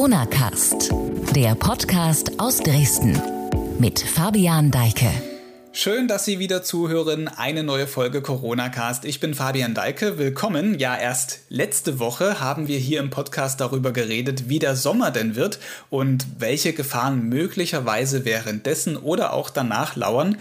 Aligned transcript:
Corona 0.00 0.24
Cast, 0.24 0.94
der 1.36 1.54
Podcast 1.54 2.40
aus 2.40 2.56
Dresden 2.60 3.20
mit 3.78 4.00
Fabian 4.00 4.70
Deike. 4.70 5.10
Schön, 5.72 6.08
dass 6.08 6.24
Sie 6.24 6.38
wieder 6.38 6.62
zuhören. 6.62 7.28
Eine 7.28 7.64
neue 7.64 7.86
Folge 7.86 8.22
Corona 8.22 8.70
Cast. 8.70 9.04
Ich 9.04 9.20
bin 9.20 9.34
Fabian 9.34 9.74
Deike. 9.74 10.16
Willkommen. 10.16 10.78
Ja, 10.78 10.96
erst 10.96 11.40
letzte 11.50 11.98
Woche 11.98 12.40
haben 12.40 12.66
wir 12.66 12.78
hier 12.78 12.98
im 12.98 13.10
Podcast 13.10 13.60
darüber 13.60 13.92
geredet, 13.92 14.48
wie 14.48 14.58
der 14.58 14.74
Sommer 14.74 15.10
denn 15.10 15.36
wird 15.36 15.58
und 15.90 16.26
welche 16.38 16.72
Gefahren 16.72 17.28
möglicherweise 17.28 18.24
währenddessen 18.24 18.96
oder 18.96 19.34
auch 19.34 19.50
danach 19.50 19.96
lauern. 19.96 20.38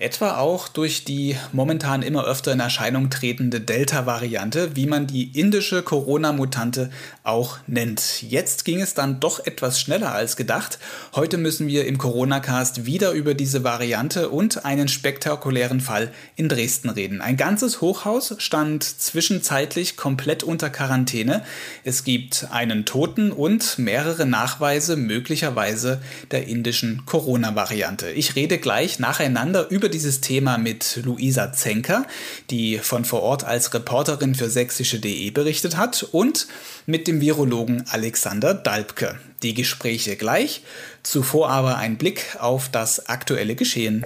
Etwa 0.00 0.38
auch 0.38 0.68
durch 0.68 1.04
die 1.04 1.36
momentan 1.52 2.00
immer 2.00 2.24
öfter 2.24 2.52
in 2.52 2.60
Erscheinung 2.60 3.10
tretende 3.10 3.60
Delta-Variante, 3.60 4.74
wie 4.74 4.86
man 4.86 5.06
die 5.06 5.38
indische 5.38 5.82
Corona-Mutante 5.82 6.88
auch 7.22 7.58
nennt. 7.66 8.22
Jetzt 8.22 8.64
ging 8.64 8.80
es 8.80 8.94
dann 8.94 9.20
doch 9.20 9.44
etwas 9.44 9.78
schneller 9.78 10.14
als 10.14 10.36
gedacht. 10.36 10.78
Heute 11.14 11.36
müssen 11.36 11.66
wir 11.66 11.86
im 11.86 11.98
Corona-Cast 11.98 12.86
wieder 12.86 13.10
über 13.10 13.34
diese 13.34 13.62
Variante 13.62 14.30
und 14.30 14.64
einen 14.64 14.88
spektakulären 14.88 15.82
Fall 15.82 16.10
in 16.34 16.48
Dresden 16.48 16.88
reden. 16.88 17.20
Ein 17.20 17.36
ganzes 17.36 17.82
Hochhaus 17.82 18.34
stand 18.38 18.82
zwischenzeitlich 18.84 19.98
komplett 19.98 20.42
unter 20.42 20.70
Quarantäne. 20.70 21.44
Es 21.84 22.04
gibt 22.04 22.46
einen 22.50 22.86
Toten 22.86 23.32
und 23.32 23.78
mehrere 23.78 24.24
Nachweise 24.24 24.96
möglicherweise 24.96 26.00
der 26.30 26.48
indischen 26.48 27.04
Corona-Variante. 27.04 28.10
Ich 28.12 28.34
rede 28.34 28.56
gleich 28.56 28.98
nacheinander 28.98 29.68
über 29.68 29.89
dieses 29.90 30.20
Thema 30.20 30.58
mit 30.58 31.00
Luisa 31.04 31.52
Zenker, 31.52 32.06
die 32.50 32.78
von 32.78 33.04
vor 33.04 33.22
Ort 33.22 33.44
als 33.44 33.74
Reporterin 33.74 34.34
für 34.34 34.48
sächsische.de 34.48 35.30
berichtet 35.30 35.76
hat, 35.76 36.02
und 36.12 36.46
mit 36.86 37.06
dem 37.06 37.20
Virologen 37.20 37.84
Alexander 37.90 38.54
Dalbke. 38.54 39.18
Die 39.42 39.54
Gespräche 39.54 40.16
gleich, 40.16 40.62
zuvor 41.02 41.50
aber 41.50 41.76
ein 41.76 41.98
Blick 41.98 42.36
auf 42.38 42.68
das 42.68 43.08
aktuelle 43.08 43.54
Geschehen. 43.54 44.04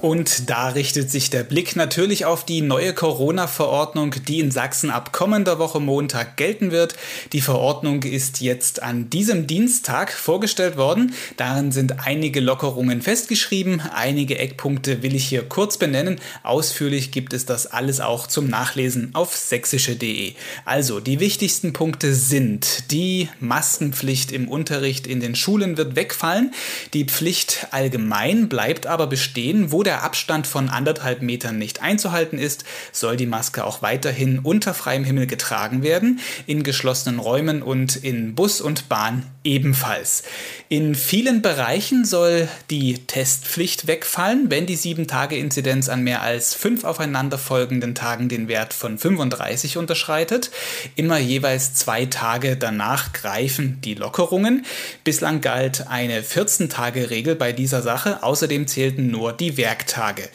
Und 0.00 0.48
da 0.48 0.68
richtet 0.68 1.10
sich 1.10 1.28
der 1.28 1.42
Blick 1.42 1.74
natürlich 1.74 2.24
auf 2.24 2.44
die 2.44 2.60
neue 2.60 2.92
Corona-Verordnung, 2.92 4.14
die 4.28 4.38
in 4.38 4.52
Sachsen 4.52 4.90
ab 4.90 5.12
kommender 5.12 5.58
Woche 5.58 5.80
Montag 5.80 6.36
gelten 6.36 6.70
wird. 6.70 6.94
Die 7.32 7.40
Verordnung 7.40 8.04
ist 8.04 8.40
jetzt 8.40 8.80
an 8.80 9.10
diesem 9.10 9.48
Dienstag 9.48 10.12
vorgestellt 10.12 10.76
worden. 10.76 11.14
Darin 11.36 11.72
sind 11.72 12.06
einige 12.06 12.38
Lockerungen 12.38 13.02
festgeschrieben. 13.02 13.80
Einige 13.92 14.38
Eckpunkte 14.38 15.02
will 15.02 15.16
ich 15.16 15.26
hier 15.26 15.42
kurz 15.42 15.78
benennen. 15.78 16.20
Ausführlich 16.44 17.10
gibt 17.10 17.32
es 17.32 17.44
das 17.44 17.66
alles 17.66 17.98
auch 17.98 18.28
zum 18.28 18.48
Nachlesen 18.48 19.10
auf 19.14 19.36
sächsische.de. 19.36 20.34
Also, 20.64 21.00
die 21.00 21.18
wichtigsten 21.18 21.72
Punkte 21.72 22.14
sind, 22.14 22.92
die 22.92 23.30
Maskenpflicht 23.40 24.30
im 24.30 24.46
Unterricht 24.46 25.08
in 25.08 25.18
den 25.18 25.34
Schulen 25.34 25.76
wird 25.76 25.96
wegfallen. 25.96 26.52
Die 26.94 27.04
Pflicht 27.04 27.66
allgemein 27.72 28.48
bleibt 28.48 28.86
aber 28.86 29.08
bestehen, 29.08 29.72
wo 29.72 29.82
der 29.88 30.02
Abstand 30.02 30.46
von 30.46 30.68
anderthalb 30.68 31.22
Metern 31.22 31.56
nicht 31.56 31.80
einzuhalten 31.80 32.38
ist, 32.38 32.64
soll 32.92 33.16
die 33.16 33.24
Maske 33.24 33.64
auch 33.64 33.80
weiterhin 33.80 34.38
unter 34.38 34.74
freiem 34.74 35.02
Himmel 35.02 35.26
getragen 35.26 35.82
werden, 35.82 36.20
in 36.46 36.62
geschlossenen 36.62 37.18
Räumen 37.18 37.62
und 37.62 37.96
in 37.96 38.34
Bus 38.34 38.60
und 38.60 38.90
Bahn 38.90 39.24
ebenfalls. 39.44 40.24
In 40.68 40.94
vielen 40.94 41.40
Bereichen 41.40 42.04
soll 42.04 42.48
die 42.68 43.06
Testpflicht 43.06 43.86
wegfallen, 43.86 44.50
wenn 44.50 44.66
die 44.66 44.76
7-Tage-Inzidenz 44.76 45.88
an 45.88 46.02
mehr 46.02 46.20
als 46.20 46.52
fünf 46.52 46.84
aufeinanderfolgenden 46.84 47.94
Tagen 47.94 48.28
den 48.28 48.46
Wert 48.46 48.74
von 48.74 48.98
35 48.98 49.78
unterschreitet. 49.78 50.50
Immer 50.96 51.16
jeweils 51.16 51.72
zwei 51.72 52.04
Tage 52.04 52.58
danach 52.58 53.14
greifen 53.14 53.80
die 53.82 53.94
Lockerungen. 53.94 54.66
Bislang 55.02 55.40
galt 55.40 55.86
eine 55.88 56.20
14-Tage-Regel 56.20 57.36
bei 57.36 57.52
dieser 57.52 57.80
Sache. 57.80 58.22
Außerdem 58.22 58.66
zählten 58.66 59.10
nur 59.10 59.32
die 59.32 59.56
Werk 59.56 59.77
Werktage. 59.78 60.28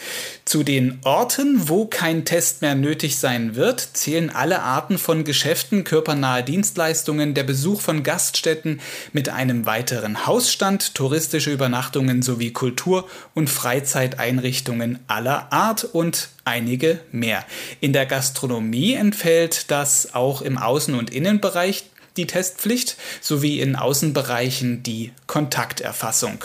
Zu 0.46 0.64
den 0.64 1.00
Orten, 1.04 1.68
wo 1.68 1.86
kein 1.86 2.24
Test 2.24 2.62
mehr 2.62 2.76
nötig 2.76 3.18
sein 3.18 3.56
wird, 3.56 3.82
zählen 3.94 4.30
alle 4.30 4.62
Arten 4.62 4.98
von 4.98 5.26
Geschäften, 5.26 5.84
körpernahe 5.84 6.44
Dienstleistungen, 6.44 7.34
der 7.34 7.44
Besuch 7.44 7.82
von 7.82 8.04
Gaststätten 8.04 8.80
mit 9.12 9.28
einem 9.28 9.66
weiteren 9.66 10.26
Hausstand, 10.26 10.96
touristische 10.96 11.52
Übernachtungen 11.52 12.22
sowie 12.22 12.52
Kultur- 12.52 13.06
und 13.34 13.50
Freizeiteinrichtungen 13.50 15.00
aller 15.08 15.52
Art 15.52 15.84
und 15.84 16.30
einige 16.46 17.02
mehr. 17.12 17.44
In 17.82 17.92
der 17.92 18.06
Gastronomie 18.06 18.94
entfällt 18.94 19.72
das 19.72 20.14
auch 20.14 20.42
im 20.42 20.58
Außen- 20.58 20.98
und 20.98 21.10
Innenbereich 21.10 21.86
die 22.16 22.28
Testpflicht 22.28 22.96
sowie 23.20 23.60
in 23.60 23.76
Außenbereichen 23.76 24.84
die 24.84 25.12
Kontakterfassung. 25.28 26.44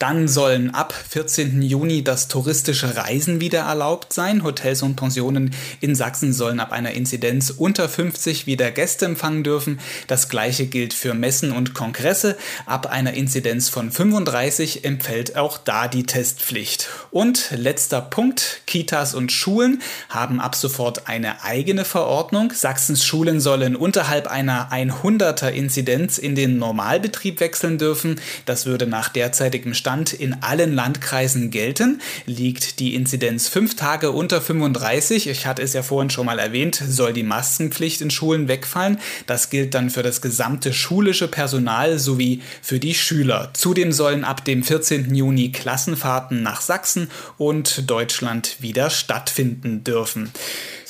Dann 0.00 0.28
sollen 0.28 0.70
ab 0.70 0.94
14. 1.10 1.60
Juni 1.60 2.02
das 2.02 2.26
touristische 2.26 2.96
Reisen 2.96 3.42
wieder 3.42 3.60
erlaubt 3.60 4.14
sein. 4.14 4.42
Hotels 4.42 4.80
und 4.80 4.96
Pensionen 4.96 5.54
in 5.82 5.94
Sachsen 5.94 6.32
sollen 6.32 6.58
ab 6.58 6.72
einer 6.72 6.92
Inzidenz 6.92 7.50
unter 7.50 7.86
50 7.86 8.46
wieder 8.46 8.70
Gäste 8.70 9.04
empfangen 9.04 9.44
dürfen. 9.44 9.78
Das 10.06 10.30
gleiche 10.30 10.64
gilt 10.64 10.94
für 10.94 11.12
Messen 11.12 11.52
und 11.52 11.74
Kongresse. 11.74 12.38
Ab 12.64 12.86
einer 12.86 13.12
Inzidenz 13.12 13.68
von 13.68 13.92
35 13.92 14.86
empfällt 14.86 15.36
auch 15.36 15.58
da 15.58 15.86
die 15.86 16.04
Testpflicht. 16.04 16.88
Und 17.10 17.50
letzter 17.54 18.00
Punkt, 18.00 18.62
Kitas 18.66 19.12
und 19.12 19.32
Schulen 19.32 19.82
haben 20.08 20.40
ab 20.40 20.54
sofort 20.54 21.08
eine 21.08 21.44
eigene 21.44 21.84
Verordnung. 21.84 22.54
Sachsens 22.54 23.04
Schulen 23.04 23.38
sollen 23.38 23.76
unterhalb 23.76 24.28
einer 24.28 24.72
100er 24.72 25.50
Inzidenz 25.50 26.16
in 26.16 26.34
den 26.34 26.56
Normalbetrieb 26.56 27.40
wechseln 27.40 27.76
dürfen. 27.76 28.18
Das 28.46 28.64
würde 28.64 28.86
nach 28.86 29.10
derzeitigem 29.10 29.74
Stand 29.74 29.89
Stand 29.90 30.12
in 30.12 30.40
allen 30.40 30.72
Landkreisen 30.72 31.50
gelten. 31.50 32.00
Liegt 32.24 32.78
die 32.78 32.94
Inzidenz 32.94 33.48
fünf 33.48 33.74
Tage 33.74 34.12
unter 34.12 34.40
35, 34.40 35.26
ich 35.26 35.46
hatte 35.46 35.62
es 35.62 35.72
ja 35.72 35.82
vorhin 35.82 36.10
schon 36.10 36.26
mal 36.26 36.38
erwähnt, 36.38 36.76
soll 36.76 37.12
die 37.12 37.24
Maskenpflicht 37.24 38.00
in 38.00 38.12
Schulen 38.12 38.46
wegfallen. 38.46 39.00
Das 39.26 39.50
gilt 39.50 39.74
dann 39.74 39.90
für 39.90 40.04
das 40.04 40.22
gesamte 40.22 40.72
schulische 40.72 41.26
Personal 41.26 41.98
sowie 41.98 42.40
für 42.62 42.78
die 42.78 42.94
Schüler. 42.94 43.50
Zudem 43.52 43.90
sollen 43.90 44.22
ab 44.22 44.44
dem 44.44 44.62
14. 44.62 45.12
Juni 45.12 45.50
Klassenfahrten 45.50 46.40
nach 46.40 46.60
Sachsen 46.60 47.10
und 47.36 47.90
Deutschland 47.90 48.58
wieder 48.60 48.90
stattfinden 48.90 49.82
dürfen. 49.82 50.30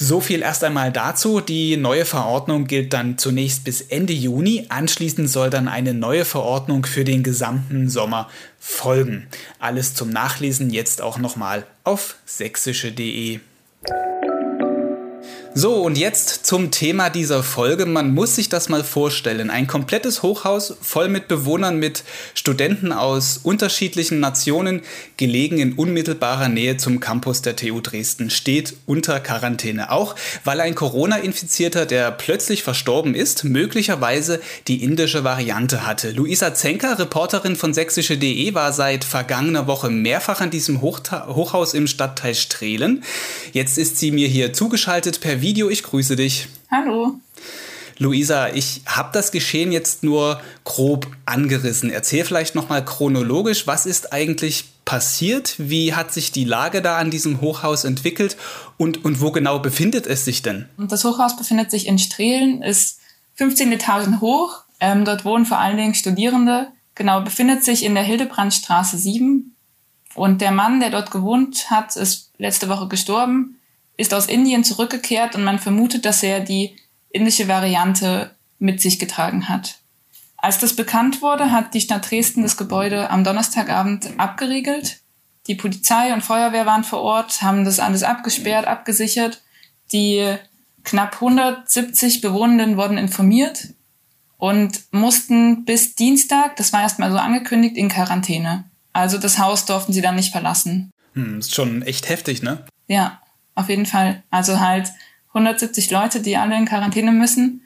So 0.02 0.20
viel 0.20 0.40
erst 0.40 0.64
einmal 0.64 0.92
dazu. 0.92 1.42
Die 1.42 1.76
neue 1.76 2.06
Verordnung 2.06 2.66
gilt 2.66 2.94
dann 2.94 3.18
zunächst 3.18 3.64
bis 3.64 3.82
Ende 3.82 4.14
Juni. 4.14 4.64
Anschließend 4.70 5.28
soll 5.28 5.50
dann 5.50 5.68
eine 5.68 5.92
neue 5.92 6.24
Verordnung 6.24 6.86
für 6.86 7.04
den 7.04 7.22
gesamten 7.22 7.90
Sommer 7.90 8.28
folgen. 8.60 9.26
Alles 9.58 9.94
zum 9.94 10.10
Nachlesen 10.10 10.70
jetzt 10.70 11.02
auch 11.02 11.18
nochmal 11.18 11.66
auf 11.82 12.16
sächsische.de. 12.26 13.40
So, 15.52 15.82
und 15.82 15.98
jetzt 15.98 16.46
zum 16.46 16.70
Thema 16.70 17.10
dieser 17.10 17.42
Folge. 17.42 17.84
Man 17.84 18.14
muss 18.14 18.36
sich 18.36 18.48
das 18.48 18.68
mal 18.68 18.84
vorstellen. 18.84 19.50
Ein 19.50 19.66
komplettes 19.66 20.22
Hochhaus 20.22 20.76
voll 20.80 21.08
mit 21.08 21.26
Bewohnern, 21.26 21.76
mit 21.76 22.04
Studenten 22.34 22.92
aus 22.92 23.40
unterschiedlichen 23.42 24.20
Nationen, 24.20 24.82
gelegen 25.16 25.58
in 25.58 25.72
unmittelbarer 25.72 26.48
Nähe 26.48 26.76
zum 26.76 27.00
Campus 27.00 27.42
der 27.42 27.56
TU 27.56 27.80
Dresden, 27.80 28.30
steht 28.30 28.76
unter 28.86 29.18
Quarantäne. 29.18 29.90
Auch 29.90 30.14
weil 30.44 30.60
ein 30.60 30.76
Corona-Infizierter, 30.76 31.84
der 31.84 32.12
plötzlich 32.12 32.62
verstorben 32.62 33.16
ist, 33.16 33.42
möglicherweise 33.42 34.40
die 34.68 34.84
indische 34.84 35.24
Variante 35.24 35.84
hatte. 35.84 36.12
Luisa 36.12 36.54
Zenker, 36.54 36.96
Reporterin 36.96 37.56
von 37.56 37.74
sächsische.de, 37.74 38.54
war 38.54 38.72
seit 38.72 39.02
vergangener 39.02 39.66
Woche 39.66 39.90
mehrfach 39.90 40.40
an 40.40 40.50
diesem 40.50 40.80
Hochta 40.80 41.26
Hochhaus 41.26 41.74
im 41.74 41.88
Stadtteil 41.88 42.36
Strehlen. 42.36 43.02
Jetzt 43.52 43.78
ist 43.78 43.98
sie 43.98 44.12
mir 44.12 44.28
hier 44.28 44.52
zugeschaltet 44.52 45.20
per 45.20 45.39
Video. 45.40 45.68
Ich 45.68 45.82
grüße 45.82 46.16
dich. 46.16 46.48
Hallo. 46.70 47.18
Luisa, 48.00 48.48
ich 48.48 48.80
habe 48.86 49.10
das 49.12 49.30
Geschehen 49.30 49.72
jetzt 49.72 50.02
nur 50.02 50.40
grob 50.64 51.06
angerissen. 51.26 51.90
Erzähl 51.90 52.24
vielleicht 52.24 52.54
noch 52.54 52.70
mal 52.70 52.82
chronologisch, 52.82 53.66
was 53.66 53.84
ist 53.84 54.14
eigentlich 54.14 54.64
passiert? 54.86 55.56
Wie 55.58 55.94
hat 55.94 56.10
sich 56.10 56.32
die 56.32 56.46
Lage 56.46 56.80
da 56.80 56.96
an 56.96 57.10
diesem 57.10 57.42
Hochhaus 57.42 57.84
entwickelt 57.84 58.38
und, 58.78 59.04
und 59.04 59.20
wo 59.20 59.30
genau 59.32 59.58
befindet 59.58 60.06
es 60.06 60.24
sich 60.24 60.40
denn? 60.40 60.66
Das 60.78 61.04
Hochhaus 61.04 61.36
befindet 61.36 61.70
sich 61.70 61.86
in 61.86 61.98
Strehlen, 61.98 62.62
ist 62.62 63.00
15 63.34 63.70
Etagen 63.70 64.22
hoch. 64.22 64.62
Ähm, 64.80 65.04
dort 65.04 65.26
wohnen 65.26 65.44
vor 65.44 65.58
allen 65.58 65.76
Dingen 65.76 65.94
Studierende. 65.94 66.68
Genau, 66.94 67.20
befindet 67.20 67.64
sich 67.64 67.84
in 67.84 67.94
der 67.94 68.02
Hildebrandstraße 68.02 68.96
7. 68.96 69.54
Und 70.14 70.40
der 70.40 70.52
Mann, 70.52 70.80
der 70.80 70.88
dort 70.88 71.10
gewohnt 71.10 71.70
hat, 71.70 71.96
ist 71.96 72.30
letzte 72.38 72.70
Woche 72.70 72.88
gestorben 72.88 73.59
ist 74.00 74.14
aus 74.14 74.26
Indien 74.26 74.64
zurückgekehrt 74.64 75.34
und 75.34 75.44
man 75.44 75.58
vermutet, 75.58 76.04
dass 76.04 76.22
er 76.22 76.40
die 76.40 76.76
indische 77.10 77.48
Variante 77.48 78.34
mit 78.58 78.80
sich 78.80 78.98
getragen 78.98 79.48
hat. 79.48 79.78
Als 80.36 80.58
das 80.58 80.74
bekannt 80.74 81.20
wurde, 81.20 81.52
hat 81.52 81.74
die 81.74 81.82
Stadt 81.82 82.10
Dresden 82.10 82.42
das 82.42 82.56
Gebäude 82.56 83.10
am 83.10 83.24
Donnerstagabend 83.24 84.18
abgeriegelt. 84.18 85.00
Die 85.46 85.54
Polizei 85.54 86.14
und 86.14 86.22
Feuerwehr 86.22 86.64
waren 86.64 86.84
vor 86.84 87.00
Ort, 87.00 87.42
haben 87.42 87.64
das 87.64 87.78
alles 87.78 88.02
abgesperrt, 88.02 88.66
abgesichert. 88.66 89.42
Die 89.92 90.34
knapp 90.82 91.14
170 91.14 92.22
Bewohnenden 92.22 92.76
wurden 92.76 92.96
informiert. 92.96 93.68
und 94.38 94.84
mussten 94.90 95.66
bis 95.66 95.94
Dienstag, 95.94 96.56
das 96.56 96.72
war 96.72 96.80
erstmal 96.80 97.12
so 97.12 97.18
angekündigt, 97.18 97.76
in 97.76 97.90
Quarantäne. 97.90 98.64
Also 98.94 99.18
das 99.18 99.38
Haus 99.38 99.66
durften 99.66 99.92
sie 99.92 100.00
dann 100.00 100.16
nicht 100.16 100.32
verlassen. 100.32 100.90
Hm, 101.12 101.40
ist 101.40 101.54
schon 101.54 101.82
echt 101.82 102.08
heftig, 102.08 102.42
ne? 102.42 102.64
Ja, 102.88 103.20
auf 103.54 103.68
jeden 103.68 103.86
Fall. 103.86 104.22
Also 104.30 104.60
halt 104.60 104.90
170 105.28 105.90
Leute, 105.90 106.20
die 106.20 106.36
alle 106.36 106.56
in 106.56 106.66
Quarantäne 106.66 107.12
müssen. 107.12 107.62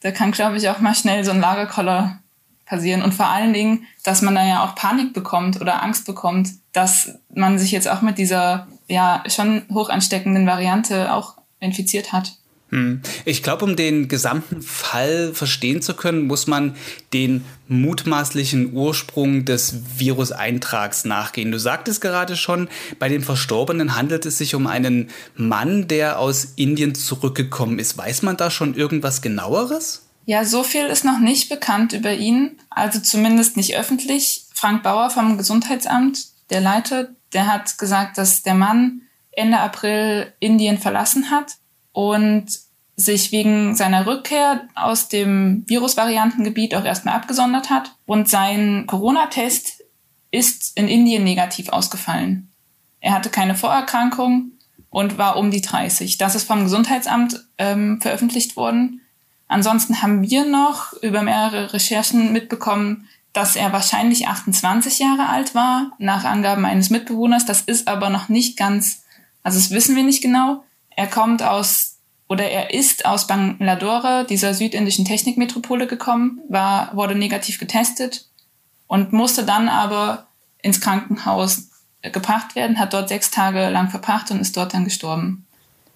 Da 0.00 0.10
kann, 0.10 0.32
glaube 0.32 0.56
ich, 0.56 0.68
auch 0.68 0.80
mal 0.80 0.94
schnell 0.94 1.24
so 1.24 1.30
ein 1.30 1.40
Lagerkoller 1.40 2.20
passieren. 2.66 3.02
Und 3.02 3.14
vor 3.14 3.26
allen 3.26 3.52
Dingen, 3.52 3.86
dass 4.02 4.22
man 4.22 4.34
da 4.34 4.44
ja 4.46 4.64
auch 4.64 4.74
Panik 4.74 5.14
bekommt 5.14 5.60
oder 5.60 5.82
Angst 5.82 6.04
bekommt, 6.04 6.50
dass 6.72 7.18
man 7.32 7.58
sich 7.58 7.70
jetzt 7.70 7.88
auch 7.88 8.02
mit 8.02 8.18
dieser 8.18 8.66
ja 8.88 9.22
schon 9.28 9.62
hoch 9.72 9.88
ansteckenden 9.88 10.46
Variante 10.46 11.12
auch 11.12 11.36
infiziert 11.60 12.12
hat. 12.12 12.32
Hm. 12.70 13.00
Ich 13.24 13.44
glaube, 13.44 13.64
um 13.64 13.76
den 13.76 14.08
gesamten 14.08 14.60
Fall 14.60 15.32
verstehen 15.34 15.82
zu 15.82 15.94
können, 15.94 16.26
muss 16.26 16.48
man 16.48 16.74
den 17.12 17.44
mutmaßlichen 17.68 18.72
Ursprung 18.72 19.44
des 19.44 19.98
Viruseintrags 19.98 21.04
nachgehen. 21.04 21.52
Du 21.52 21.60
sagtest 21.60 22.00
gerade 22.00 22.34
schon, 22.36 22.68
bei 22.98 23.08
den 23.08 23.22
Verstorbenen 23.22 23.94
handelt 23.94 24.26
es 24.26 24.38
sich 24.38 24.56
um 24.56 24.66
einen 24.66 25.10
Mann, 25.36 25.86
der 25.86 26.18
aus 26.18 26.54
Indien 26.56 26.96
zurückgekommen 26.96 27.78
ist. 27.78 27.96
Weiß 27.96 28.22
man 28.22 28.36
da 28.36 28.50
schon 28.50 28.74
irgendwas 28.74 29.22
genaueres? 29.22 30.08
Ja, 30.24 30.44
so 30.44 30.64
viel 30.64 30.86
ist 30.86 31.04
noch 31.04 31.20
nicht 31.20 31.48
bekannt 31.48 31.92
über 31.92 32.12
ihn, 32.12 32.58
also 32.68 32.98
zumindest 32.98 33.56
nicht 33.56 33.76
öffentlich. 33.76 34.46
Frank 34.54 34.82
Bauer 34.82 35.10
vom 35.10 35.38
Gesundheitsamt, 35.38 36.26
der 36.50 36.60
Leiter, 36.60 37.10
der 37.32 37.46
hat 37.46 37.78
gesagt, 37.78 38.18
dass 38.18 38.42
der 38.42 38.54
Mann 38.54 39.02
Ende 39.30 39.60
April 39.60 40.32
Indien 40.40 40.78
verlassen 40.78 41.30
hat 41.30 41.58
und 41.96 42.48
sich 42.94 43.32
wegen 43.32 43.74
seiner 43.74 44.06
Rückkehr 44.06 44.68
aus 44.74 45.08
dem 45.08 45.64
Virusvariantengebiet 45.66 46.74
auch 46.74 46.84
erstmal 46.84 47.14
abgesondert 47.14 47.70
hat. 47.70 47.96
Und 48.04 48.28
sein 48.28 48.84
Corona-Test 48.86 49.82
ist 50.30 50.76
in 50.76 50.88
Indien 50.88 51.24
negativ 51.24 51.70
ausgefallen. 51.70 52.52
Er 53.00 53.14
hatte 53.14 53.30
keine 53.30 53.54
Vorerkrankung 53.54 54.52
und 54.90 55.16
war 55.16 55.38
um 55.38 55.50
die 55.50 55.62
30. 55.62 56.18
Das 56.18 56.34
ist 56.34 56.46
vom 56.46 56.64
Gesundheitsamt 56.64 57.46
ähm, 57.56 57.98
veröffentlicht 58.02 58.56
worden. 58.56 59.00
Ansonsten 59.48 60.02
haben 60.02 60.20
wir 60.20 60.44
noch 60.44 60.92
über 61.02 61.22
mehrere 61.22 61.72
Recherchen 61.72 62.30
mitbekommen, 62.34 63.08
dass 63.32 63.56
er 63.56 63.72
wahrscheinlich 63.72 64.28
28 64.28 64.98
Jahre 64.98 65.30
alt 65.30 65.54
war, 65.54 65.92
nach 65.98 66.24
Angaben 66.24 66.66
eines 66.66 66.90
Mitbewohners. 66.90 67.46
Das 67.46 67.62
ist 67.62 67.88
aber 67.88 68.10
noch 68.10 68.28
nicht 68.28 68.58
ganz, 68.58 69.02
also 69.42 69.58
das 69.58 69.70
wissen 69.70 69.96
wir 69.96 70.04
nicht 70.04 70.22
genau. 70.22 70.62
Er 70.96 71.06
kommt 71.06 71.42
aus 71.42 71.98
oder 72.28 72.44
er 72.44 72.74
ist 72.74 73.06
aus 73.06 73.28
Bangalore, 73.28 74.26
dieser 74.28 74.52
südindischen 74.52 75.04
Technikmetropole 75.04 75.86
gekommen, 75.86 76.40
war, 76.48 76.90
wurde 76.96 77.14
negativ 77.14 77.60
getestet 77.60 78.26
und 78.88 79.12
musste 79.12 79.44
dann 79.44 79.68
aber 79.68 80.26
ins 80.60 80.80
Krankenhaus 80.80 81.70
gebracht 82.02 82.56
werden, 82.56 82.78
hat 82.78 82.92
dort 82.92 83.08
sechs 83.08 83.30
Tage 83.30 83.68
lang 83.68 83.90
verbracht 83.90 84.30
und 84.30 84.40
ist 84.40 84.56
dort 84.56 84.74
dann 84.74 84.84
gestorben. 84.84 85.46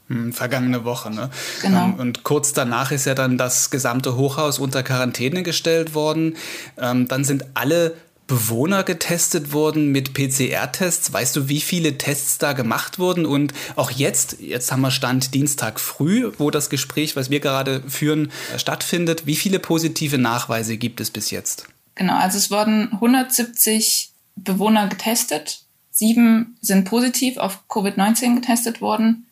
Hm, 0.09 0.33
vergangene 0.33 0.85
Woche, 0.85 1.11
ne? 1.11 1.31
Genau. 1.63 1.85
Ähm, 1.85 1.95
und 1.95 2.23
kurz 2.25 2.53
danach 2.53 2.91
ist 2.91 3.07
ja 3.07 3.15
dann 3.15 3.39
das 3.39 3.71
gesamte 3.71 4.17
Hochhaus 4.17 4.59
unter 4.59 4.83
Quarantäne 4.83 5.43
gestellt 5.43 5.95
worden. 5.95 6.37
Ähm, 6.79 7.07
dann 7.07 7.25
sind 7.25 7.45
alle 7.55 7.97
Bewohner 8.31 8.85
getestet 8.85 9.53
worden 9.53 9.91
mit 9.91 10.15
PCR-Tests. 10.15 11.13
Weißt 11.13 11.35
du, 11.35 11.49
wie 11.49 11.61
viele 11.61 11.99
Tests 11.99 12.39
da 12.39 12.53
gemacht 12.53 13.01
wurden? 13.01 13.27
Und 13.27 13.53
auch 13.75 13.91
jetzt, 13.91 14.37
jetzt 14.39 14.71
haben 14.71 14.83
wir 14.83 14.93
Stand 14.93 15.35
Dienstag 15.35 15.81
früh, 15.81 16.31
wo 16.39 16.53
das 16.53 16.71
Gespräch, 16.71 17.17
was 17.17 17.31
wir 17.31 17.41
gerade 17.41 17.83
führen, 17.89 18.31
stattfindet. 18.57 19.27
Wie 19.27 19.35
viele 19.35 19.59
positive 19.59 20.17
Nachweise 20.17 20.77
gibt 20.77 21.01
es 21.01 21.11
bis 21.11 21.33
jetzt? 21.33 21.67
Genau, 21.97 22.17
also 22.17 22.39
es 22.39 22.53
wurden 22.53 22.93
170 22.93 24.13
Bewohner 24.37 24.87
getestet. 24.87 25.65
Sieben 25.91 26.57
sind 26.61 26.85
positiv 26.85 27.37
auf 27.37 27.65
Covid-19 27.69 28.37
getestet 28.37 28.81
worden. 28.81 29.27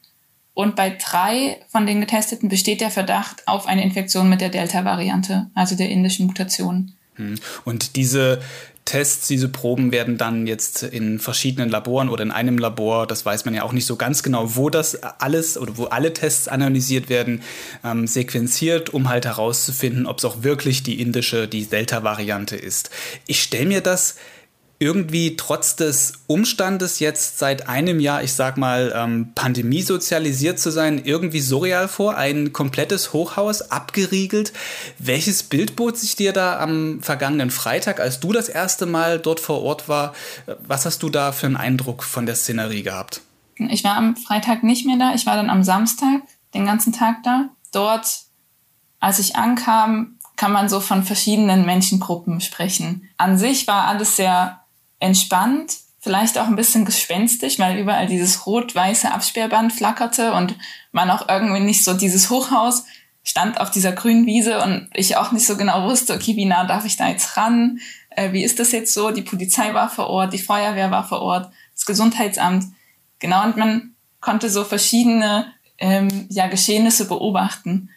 Und 0.55 0.75
bei 0.75 0.91
drei 0.91 1.61
von 1.69 1.87
den 1.87 2.01
Getesteten 2.01 2.49
besteht 2.49 2.81
der 2.81 2.91
Verdacht 2.91 3.47
auf 3.47 3.69
eine 3.69 3.85
Infektion 3.85 4.29
mit 4.29 4.41
der 4.41 4.49
Delta-Variante, 4.49 5.49
also 5.55 5.77
der 5.77 5.89
indischen 5.89 6.27
Mutation. 6.27 6.95
Hm. 7.15 7.37
Und 7.65 7.95
diese 7.95 8.41
Tests, 8.89 9.29
diese 9.29 9.51
Proben 9.51 9.93
werden 9.93 10.17
dann 10.17 10.47
jetzt 10.47 10.83
in 10.83 11.19
verschiedenen 11.19 11.69
Laboren 11.69 12.09
oder 12.09 12.23
in 12.23 12.31
einem 12.31 12.57
Labor, 12.57 13.07
das 13.07 13.27
weiß 13.27 13.45
man 13.45 13.53
ja 13.53 13.63
auch 13.63 13.73
nicht 13.73 13.85
so 13.85 13.97
ganz 13.97 14.23
genau, 14.23 14.57
wo 14.57 14.71
das 14.71 15.03
alles 15.03 15.59
oder 15.59 15.77
wo 15.77 15.85
alle 15.85 16.15
Tests 16.15 16.49
analysiert 16.49 17.11
werden, 17.11 17.43
ähm, 17.85 18.07
sequenziert, 18.07 18.89
um 18.95 19.11
halt 19.11 19.27
herauszufinden, 19.27 20.07
ob 20.07 20.19
es 20.19 20.25
auch 20.25 20.43
wirklich 20.43 20.85
die 20.85 21.03
indische, 21.03 21.49
die 21.49 21.67
Delta-Variante 21.67 22.57
ist. 22.57 22.89
Ich 23.27 23.43
stelle 23.43 23.67
mir 23.67 23.83
das 23.83 24.17
irgendwie 24.81 25.35
trotz 25.37 25.75
des 25.75 26.21
Umstandes 26.29 27.01
jetzt 27.01 27.39
seit 27.39 27.69
einem 27.69 27.99
Jahr, 27.99 28.23
ich 28.23 28.33
sag 28.33 28.57
mal, 28.57 28.93
ähm, 28.95 29.33
Pandemie 29.35 29.83
sozialisiert 29.83 30.61
zu 30.61 30.71
sein, 30.71 31.03
irgendwie 31.05 31.41
surreal 31.41 31.89
vor. 31.89 32.17
Ein 32.17 32.53
komplettes 32.53 33.13
Hochhaus 33.13 33.73
abgeriegelt. 33.73 34.53
Welches 34.99 35.43
Bild 35.43 35.75
bot 35.75 35.97
sich 35.97 36.15
dir 36.15 36.33
da 36.33 36.61
am 36.61 37.01
vergangenen 37.03 37.51
Freitag, 37.51 37.99
als 37.99 38.21
du 38.21 38.33
das 38.33 38.49
erste 38.49 38.87
Mal 38.87 39.19
dort 39.19 39.41
vor 39.41 39.63
Ort 39.63 39.89
war? 39.89 40.15
Was 40.67 40.87
hast 40.87 41.03
du 41.03 41.09
da 41.09 41.33
für 41.33 41.47
einen 41.47 41.57
Eindruck 41.57 42.05
von 42.05 42.25
der 42.25 42.37
Szenerie 42.37 42.85
gehabt? 42.85 43.23
Ich 43.57 43.83
war 43.83 43.97
am 43.97 44.17
Freitag 44.17 44.63
nicht 44.63 44.87
mehr 44.87 44.97
da. 44.97 45.13
Ich 45.15 45.27
war 45.27 45.35
dann 45.35 45.51
am 45.51 45.65
Samstag 45.65 46.23
den 46.55 46.65
ganzen 46.65 46.93
Tag 46.93 47.25
da. 47.25 47.49
Dort, 47.73 48.07
als 49.01 49.19
ich 49.19 49.35
ankam, 49.35 50.19
kann 50.37 50.53
man 50.53 50.69
so 50.69 50.79
von 50.79 51.03
verschiedenen 51.03 51.67
Menschengruppen 51.67 52.41
sprechen. 52.41 53.09
An 53.17 53.37
sich 53.37 53.67
war 53.67 53.89
alles 53.89 54.15
sehr 54.15 54.61
entspannt, 55.01 55.77
vielleicht 56.01 56.39
auch 56.39 56.47
ein 56.47 56.57
bisschen 56.57 56.85
gespenstisch, 56.85 57.59
weil 57.59 57.79
überall 57.79 58.07
dieses 58.07 58.47
rot-weiße 58.47 59.13
Absperrband 59.13 59.73
flackerte 59.73 60.33
und 60.33 60.57
man 60.93 61.11
auch 61.11 61.29
irgendwie 61.29 61.61
nicht 61.61 61.85
so 61.85 61.95
dieses 61.95 62.31
Hochhaus 62.31 62.85
stand 63.25 63.61
auf 63.61 63.71
dieser 63.71 63.93
grünen 63.93 64.27
Wiese 64.27 64.63
und 64.63 64.89
ich 64.95 65.17
auch 65.17 65.33
nicht 65.33 65.47
so 65.47 65.57
genau 65.57 65.89
wusste, 65.89 66.15
okay, 66.15 66.35
wie 66.37 66.47
nah 66.47 66.65
darf 66.65 66.87
ich 66.87 66.97
da 66.97 67.09
jetzt 67.09 67.37
ran? 67.37 67.79
Äh, 68.11 68.33
wie 68.33 68.43
ist 68.43 68.59
das 68.59 68.73
jetzt 68.73 68.95
so? 68.95 69.11
Die 69.11 69.23
Polizei 69.23 69.75
war 69.75 69.91
vor 69.91 70.07
Ort, 70.09 70.33
die 70.33 70.39
Feuerwehr 70.39 70.91
war 70.91 71.07
vor 71.07 71.21
Ort, 71.21 71.53
das 71.75 71.85
Gesundheitsamt. 71.85 72.65
Genau, 73.19 73.45
und 73.45 73.57
man 73.57 73.95
konnte 74.21 74.49
so 74.49 74.65
verschiedene 74.65 75.53
ähm, 75.79 76.27
ja, 76.31 76.47
Geschehnisse 76.47 77.07
beobachten. 77.07 77.91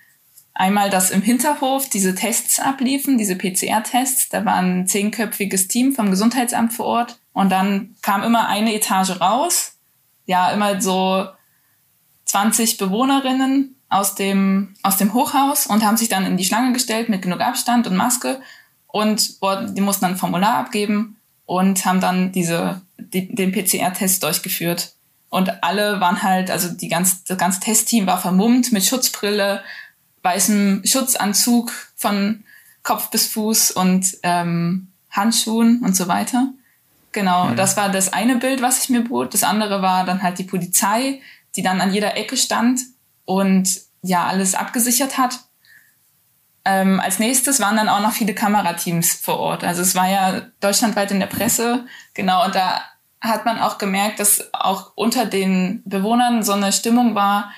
Einmal, 0.53 0.89
dass 0.89 1.11
im 1.11 1.21
Hinterhof 1.21 1.89
diese 1.89 2.13
Tests 2.13 2.59
abliefen, 2.59 3.17
diese 3.17 3.35
PCR-Tests. 3.35 4.29
Da 4.29 4.43
war 4.45 4.55
ein 4.55 4.85
zehnköpfiges 4.85 5.67
Team 5.67 5.93
vom 5.93 6.09
Gesundheitsamt 6.09 6.73
vor 6.73 6.85
Ort. 6.85 7.19
Und 7.33 7.51
dann 7.51 7.95
kam 8.01 8.23
immer 8.23 8.47
eine 8.47 8.73
Etage 8.75 9.21
raus. 9.21 9.77
Ja, 10.25 10.51
immer 10.51 10.81
so 10.81 11.27
20 12.25 12.77
Bewohnerinnen 12.77 13.75
aus 13.89 14.15
dem, 14.15 14.73
aus 14.83 14.97
dem 14.97 15.13
Hochhaus 15.13 15.67
und 15.67 15.85
haben 15.85 15.97
sich 15.97 16.09
dann 16.09 16.25
in 16.25 16.37
die 16.37 16.45
Schlange 16.45 16.73
gestellt 16.73 17.09
mit 17.09 17.21
genug 17.21 17.41
Abstand 17.41 17.87
und 17.87 17.95
Maske. 17.95 18.41
Und 18.87 19.41
die 19.41 19.81
mussten 19.81 20.01
dann 20.01 20.13
ein 20.13 20.17
Formular 20.17 20.55
abgeben 20.55 21.17
und 21.45 21.85
haben 21.85 22.01
dann 22.01 22.31
diese, 22.31 22.81
die, 22.97 23.33
den 23.33 23.51
PCR-Test 23.51 24.23
durchgeführt. 24.23 24.95
Und 25.29 25.63
alle 25.63 26.01
waren 26.01 26.23
halt, 26.23 26.51
also 26.51 26.69
die 26.69 26.89
ganz, 26.89 27.23
das 27.23 27.37
ganze 27.37 27.61
Testteam 27.61 28.05
war 28.05 28.17
vermummt 28.17 28.73
mit 28.73 28.85
Schutzbrille, 28.85 29.63
weißem 30.23 30.83
Schutzanzug 30.85 31.71
von 31.95 32.43
Kopf 32.83 33.09
bis 33.09 33.27
Fuß 33.27 33.71
und 33.71 34.17
ähm, 34.23 34.91
Handschuhen 35.09 35.81
und 35.83 35.95
so 35.95 36.07
weiter. 36.07 36.49
Genau, 37.11 37.45
mhm. 37.45 37.55
das 37.55 37.77
war 37.77 37.89
das 37.89 38.13
eine 38.13 38.37
Bild, 38.37 38.61
was 38.61 38.83
ich 38.83 38.89
mir 38.89 39.03
bot. 39.03 39.33
Das 39.33 39.43
andere 39.43 39.81
war 39.81 40.05
dann 40.05 40.23
halt 40.23 40.39
die 40.39 40.43
Polizei, 40.43 41.21
die 41.55 41.61
dann 41.61 41.81
an 41.81 41.93
jeder 41.93 42.15
Ecke 42.17 42.37
stand 42.37 42.81
und 43.25 43.69
ja 44.01 44.25
alles 44.25 44.55
abgesichert 44.55 45.17
hat. 45.17 45.39
Ähm, 46.63 46.99
als 46.99 47.19
nächstes 47.19 47.59
waren 47.59 47.75
dann 47.75 47.89
auch 47.89 48.01
noch 48.01 48.13
viele 48.13 48.35
Kamerateams 48.35 49.13
vor 49.13 49.39
Ort. 49.39 49.63
Also 49.63 49.81
es 49.81 49.95
war 49.95 50.07
ja 50.07 50.41
deutschlandweit 50.59 51.11
in 51.11 51.19
der 51.19 51.27
Presse, 51.27 51.85
genau, 52.13 52.45
und 52.45 52.55
da 52.55 52.81
hat 53.19 53.45
man 53.45 53.59
auch 53.59 53.77
gemerkt, 53.77 54.19
dass 54.19 54.53
auch 54.53 54.93
unter 54.95 55.25
den 55.25 55.83
Bewohnern 55.85 56.43
so 56.43 56.53
eine 56.53 56.71
Stimmung 56.71 57.13
war, 57.13 57.51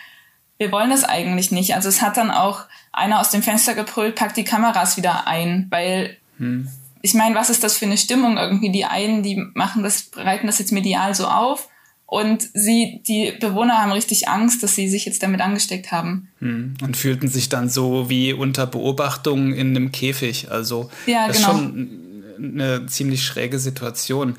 wir 0.57 0.71
wollen 0.71 0.89
das 0.89 1.03
eigentlich 1.03 1.51
nicht. 1.51 1.75
Also 1.75 1.89
es 1.89 2.01
hat 2.01 2.17
dann 2.17 2.31
auch 2.31 2.65
einer 2.91 3.19
aus 3.19 3.31
dem 3.31 3.43
Fenster 3.43 3.73
gebrüllt, 3.73 4.15
packt 4.15 4.37
die 4.37 4.43
Kameras 4.43 4.97
wieder 4.97 5.27
ein, 5.27 5.67
weil 5.69 6.17
hm. 6.37 6.67
ich 7.01 7.13
meine, 7.13 7.35
was 7.35 7.49
ist 7.49 7.63
das 7.63 7.77
für 7.77 7.85
eine 7.85 7.97
Stimmung 7.97 8.37
irgendwie? 8.37 8.71
Die 8.71 8.85
einen, 8.85 9.23
die 9.23 9.35
machen 9.53 9.83
das, 9.83 10.03
bereiten 10.03 10.47
das 10.47 10.59
jetzt 10.59 10.71
medial 10.71 11.15
so 11.15 11.27
auf 11.27 11.69
und 12.13 12.47
sie, 12.53 13.01
die 13.07 13.33
Bewohner 13.39 13.81
haben 13.81 13.91
richtig 13.91 14.27
Angst, 14.29 14.61
dass 14.61 14.75
sie 14.75 14.87
sich 14.87 15.05
jetzt 15.05 15.23
damit 15.23 15.41
angesteckt 15.41 15.91
haben. 15.91 16.29
Hm. 16.39 16.75
Und 16.83 16.95
fühlten 16.95 17.27
sich 17.27 17.49
dann 17.49 17.69
so 17.69 18.07
wie 18.07 18.33
unter 18.33 18.67
Beobachtung 18.67 19.51
in 19.51 19.75
einem 19.75 19.91
Käfig. 19.91 20.51
Also 20.51 20.91
ja, 21.07 21.27
das 21.27 21.37
genau. 21.37 21.53
ist 21.53 21.57
schon 21.57 21.99
eine 22.37 22.85
ziemlich 22.85 23.25
schräge 23.25 23.57
Situation. 23.57 24.35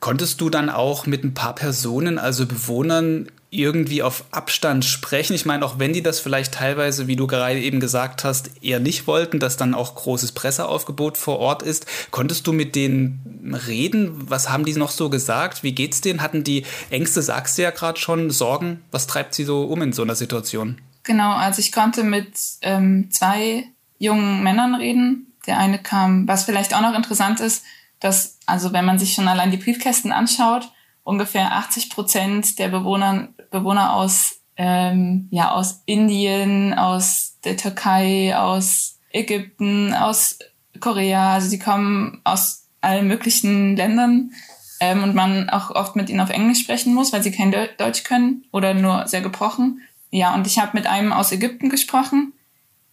Konntest 0.00 0.40
du 0.40 0.50
dann 0.50 0.68
auch 0.68 1.06
mit 1.06 1.22
ein 1.22 1.32
paar 1.32 1.54
Personen, 1.54 2.18
also 2.18 2.46
Bewohnern, 2.46 3.28
irgendwie 3.50 4.02
auf 4.02 4.24
Abstand 4.30 4.84
sprechen? 4.84 5.34
Ich 5.34 5.44
meine, 5.44 5.64
auch 5.64 5.78
wenn 5.78 5.92
die 5.92 6.02
das 6.02 6.20
vielleicht 6.20 6.54
teilweise, 6.54 7.06
wie 7.06 7.16
du 7.16 7.26
gerade 7.26 7.60
eben 7.60 7.80
gesagt 7.80 8.24
hast, 8.24 8.50
eher 8.62 8.80
nicht 8.80 9.06
wollten, 9.06 9.40
dass 9.40 9.56
dann 9.56 9.74
auch 9.74 9.94
großes 9.96 10.32
Presseaufgebot 10.32 11.18
vor 11.18 11.38
Ort 11.38 11.62
ist, 11.62 11.86
konntest 12.10 12.46
du 12.46 12.52
mit 12.52 12.76
denen 12.76 13.54
reden? 13.66 14.30
Was 14.30 14.50
haben 14.50 14.64
die 14.64 14.74
noch 14.74 14.90
so 14.90 15.10
gesagt? 15.10 15.62
Wie 15.62 15.72
geht's 15.72 16.00
denen? 16.00 16.22
Hatten 16.22 16.44
die 16.44 16.64
Ängste, 16.90 17.22
sagst 17.22 17.58
du 17.58 17.62
ja 17.62 17.70
gerade 17.70 17.98
schon, 17.98 18.30
Sorgen? 18.30 18.82
Was 18.90 19.06
treibt 19.06 19.34
sie 19.34 19.44
so 19.44 19.64
um 19.64 19.82
in 19.82 19.92
so 19.92 20.02
einer 20.02 20.14
Situation? 20.14 20.80
Genau, 21.02 21.32
also 21.32 21.60
ich 21.60 21.72
konnte 21.72 22.04
mit 22.04 22.32
ähm, 22.62 23.10
zwei 23.10 23.64
jungen 23.98 24.42
Männern 24.42 24.74
reden. 24.74 25.32
Der 25.46 25.58
eine 25.58 25.78
kam, 25.78 26.28
was 26.28 26.44
vielleicht 26.44 26.74
auch 26.74 26.82
noch 26.82 26.94
interessant 26.94 27.40
ist, 27.40 27.64
dass, 27.98 28.38
also 28.46 28.72
wenn 28.72 28.84
man 28.84 28.98
sich 28.98 29.14
schon 29.14 29.28
allein 29.28 29.50
die 29.50 29.56
Briefkästen 29.56 30.12
anschaut, 30.12 30.70
ungefähr 31.02 31.52
80 31.52 31.90
Prozent 31.90 32.58
der 32.58 32.68
Bewohner, 32.68 33.28
Bewohner 33.50 33.94
aus, 33.94 34.40
ähm, 34.56 35.28
ja, 35.30 35.52
aus 35.52 35.82
Indien, 35.86 36.74
aus 36.74 37.38
der 37.44 37.56
Türkei, 37.56 38.36
aus 38.36 38.98
Ägypten, 39.12 39.94
aus 39.94 40.38
Korea, 40.78 41.34
also 41.34 41.48
sie 41.48 41.58
kommen 41.58 42.20
aus 42.24 42.68
allen 42.80 43.08
möglichen 43.08 43.76
Ländern 43.76 44.32
ähm, 44.80 45.02
und 45.02 45.14
man 45.14 45.50
auch 45.50 45.70
oft 45.70 45.96
mit 45.96 46.08
ihnen 46.08 46.20
auf 46.20 46.30
Englisch 46.30 46.60
sprechen 46.60 46.94
muss, 46.94 47.12
weil 47.12 47.22
sie 47.22 47.32
kein 47.32 47.54
Deutsch 47.78 48.04
können 48.04 48.44
oder 48.52 48.74
nur 48.74 49.06
sehr 49.06 49.20
gebrochen. 49.20 49.82
Ja, 50.10 50.34
und 50.34 50.46
ich 50.46 50.58
habe 50.58 50.72
mit 50.74 50.86
einem 50.86 51.12
aus 51.12 51.32
Ägypten 51.32 51.68
gesprochen. 51.68 52.32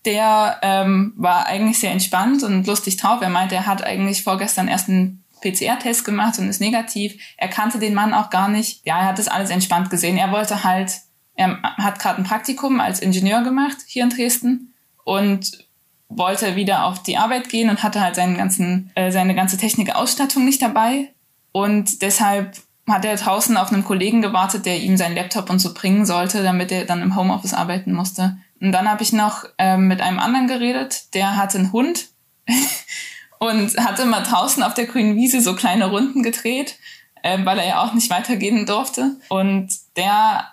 Der 0.05 0.59
ähm, 0.61 1.13
war 1.17 1.47
eigentlich 1.47 1.79
sehr 1.79 1.91
entspannt 1.91 2.43
und 2.43 2.67
lustig 2.67 2.97
drauf. 2.97 3.21
Er 3.21 3.29
meinte, 3.29 3.55
er 3.55 3.65
hat 3.65 3.83
eigentlich 3.83 4.23
vorgestern 4.23 4.67
erst 4.67 4.89
einen 4.89 5.23
PCR-Test 5.51 6.05
gemacht 6.05 6.39
und 6.39 6.49
ist 6.49 6.61
negativ. 6.61 7.15
Er 7.37 7.47
kannte 7.47 7.79
den 7.79 7.93
Mann 7.93 8.13
auch 8.13 8.29
gar 8.29 8.47
nicht. 8.47 8.85
Ja, 8.85 8.99
er 8.99 9.07
hat 9.07 9.19
das 9.19 9.27
alles 9.27 9.49
entspannt 9.49 9.89
gesehen. 9.89 10.17
Er 10.17 10.31
wollte 10.31 10.63
halt, 10.63 10.91
er 11.35 11.61
hat 11.77 11.99
gerade 11.99 12.21
ein 12.21 12.25
Praktikum 12.25 12.79
als 12.79 12.99
Ingenieur 12.99 13.41
gemacht 13.43 13.77
hier 13.85 14.03
in 14.03 14.09
Dresden 14.09 14.73
und 15.03 15.65
wollte 16.09 16.55
wieder 16.55 16.85
auf 16.85 17.03
die 17.03 17.17
Arbeit 17.17 17.49
gehen 17.49 17.69
und 17.69 17.83
hatte 17.83 18.01
halt 18.01 18.15
seinen 18.15 18.37
ganzen, 18.37 18.91
äh, 18.95 19.11
seine 19.11 19.35
ganze 19.35 19.57
Technikausstattung 19.57 20.45
nicht 20.45 20.61
dabei. 20.61 21.13
Und 21.51 22.01
deshalb 22.01 22.57
hat 22.87 23.03
er 23.03 23.15
draußen 23.17 23.57
auf 23.57 23.71
einen 23.71 23.83
Kollegen 23.83 24.21
gewartet, 24.21 24.65
der 24.65 24.79
ihm 24.79 24.95
seinen 24.95 25.15
Laptop 25.15 25.49
und 25.49 25.59
so 25.59 25.73
bringen 25.73 26.05
sollte, 26.05 26.41
damit 26.43 26.71
er 26.71 26.85
dann 26.85 27.01
im 27.01 27.15
Homeoffice 27.15 27.53
arbeiten 27.53 27.93
musste. 27.93 28.37
Und 28.61 28.71
dann 28.71 28.89
habe 28.89 29.03
ich 29.03 29.11
noch 29.13 29.45
ähm, 29.57 29.87
mit 29.87 30.01
einem 30.01 30.19
anderen 30.19 30.47
geredet, 30.47 31.13
der 31.13 31.35
hatte 31.35 31.57
einen 31.57 31.73
Hund 31.73 32.09
und 33.39 33.77
hatte 33.77 34.06
mal 34.06 34.24
draußen 34.24 34.63
auf 34.63 34.74
der 34.74 34.86
grünen 34.86 35.15
Wiese 35.15 35.41
so 35.41 35.56
kleine 35.56 35.89
Runden 35.89 36.24
gedreht, 36.24 36.77
äh, 37.24 37.38
weil 37.44 37.60
er 37.60 37.67
ja 37.67 37.84
auch 37.84 37.94
nicht 37.94 38.10
weitergehen 38.10 38.65
durfte. 38.65 39.17
Und 39.29 39.70
der 39.96 40.48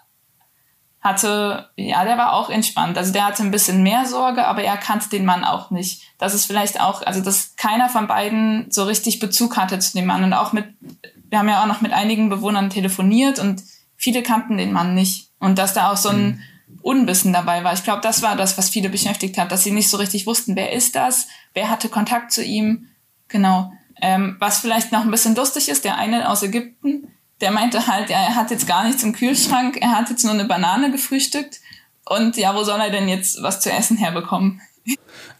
hatte, 1.05 1.69
ja, 1.76 2.05
der 2.05 2.17
war 2.17 2.33
auch 2.33 2.49
entspannt. 2.49 2.97
Also 2.97 3.12
der 3.12 3.26
hatte 3.26 3.43
ein 3.43 3.50
bisschen 3.50 3.83
mehr 3.83 4.07
Sorge, 4.07 4.47
aber 4.47 4.62
er 4.62 4.79
kannte 4.79 5.11
den 5.11 5.26
Mann 5.26 5.45
auch 5.45 5.71
nicht. 5.71 6.03
Das 6.17 6.33
ist 6.33 6.47
vielleicht 6.47 6.81
auch, 6.81 7.03
also 7.03 7.21
dass 7.21 7.57
keiner 7.57 7.91
von 7.91 8.07
beiden 8.07 8.71
so 8.71 8.85
richtig 8.85 9.19
Bezug 9.19 9.59
hatte 9.59 9.79
zu 9.79 9.93
dem 9.93 10.07
Mann. 10.07 10.25
Und 10.25 10.33
auch 10.33 10.55
mit, 10.55 10.64
wir 11.29 11.38
haben 11.38 11.49
ja 11.49 11.62
auch 11.62 11.67
noch 11.67 11.83
mit 11.83 11.93
einigen 11.93 12.31
Bewohnern 12.31 12.71
telefoniert 12.71 13.38
und 13.38 13.62
viele 13.97 14.23
kannten 14.23 14.57
den 14.57 14.73
Mann 14.73 14.95
nicht. 14.95 15.29
Und 15.38 15.59
dass 15.59 15.75
da 15.75 15.93
auch 15.93 15.99
so 15.99 16.09
ein 16.09 16.25
mhm. 16.25 16.41
Unwissen 16.81 17.35
dabei 17.35 17.64
war. 17.64 17.75
Ich 17.75 17.85
glaube, 17.85 18.00
das 18.00 18.23
war 18.23 18.35
das, 18.35 18.57
was 18.57 18.71
viele 18.71 18.88
beschäftigt 18.88 19.37
hat, 19.37 19.53
dass 19.53 19.62
sie 19.62 19.73
nicht 19.73 19.91
so 19.91 19.99
richtig 19.99 20.26
wussten, 20.26 20.57
wer 20.57 20.73
ist 20.73 20.95
das, 20.95 21.29
wer 21.54 21.70
hatte 21.70 21.88
Kontakt 21.88 22.32
zu 22.32 22.44
ihm. 22.44 22.88
Genau. 23.28 23.73
Ähm, 24.02 24.37
was 24.38 24.58
vielleicht 24.58 24.92
noch 24.92 25.02
ein 25.02 25.11
bisschen 25.11 25.34
lustig 25.34 25.68
ist, 25.68 25.84
der 25.84 25.96
eine 25.96 26.28
aus 26.28 26.42
Ägypten, 26.42 27.08
der 27.40 27.52
meinte 27.52 27.87
halt, 27.87 28.11
er 28.11 28.34
hat 28.34 28.50
jetzt 28.50 28.66
gar 28.66 28.84
nichts 28.84 29.02
im 29.02 29.12
Kühlschrank, 29.12 29.78
er 29.80 29.92
hat 29.92 30.11
jetzt 30.11 30.25
nur 30.25 30.34
eine 30.34 30.44
Banane 30.44 30.90
gefrühstückt 30.90 31.61
und 32.04 32.37
ja, 32.37 32.54
wo 32.54 32.64
soll 32.64 32.80
er 32.80 32.90
denn 32.90 33.08
jetzt 33.08 33.42
was 33.42 33.61
zu 33.61 33.70
essen 33.70 33.96
herbekommen? 33.96 34.61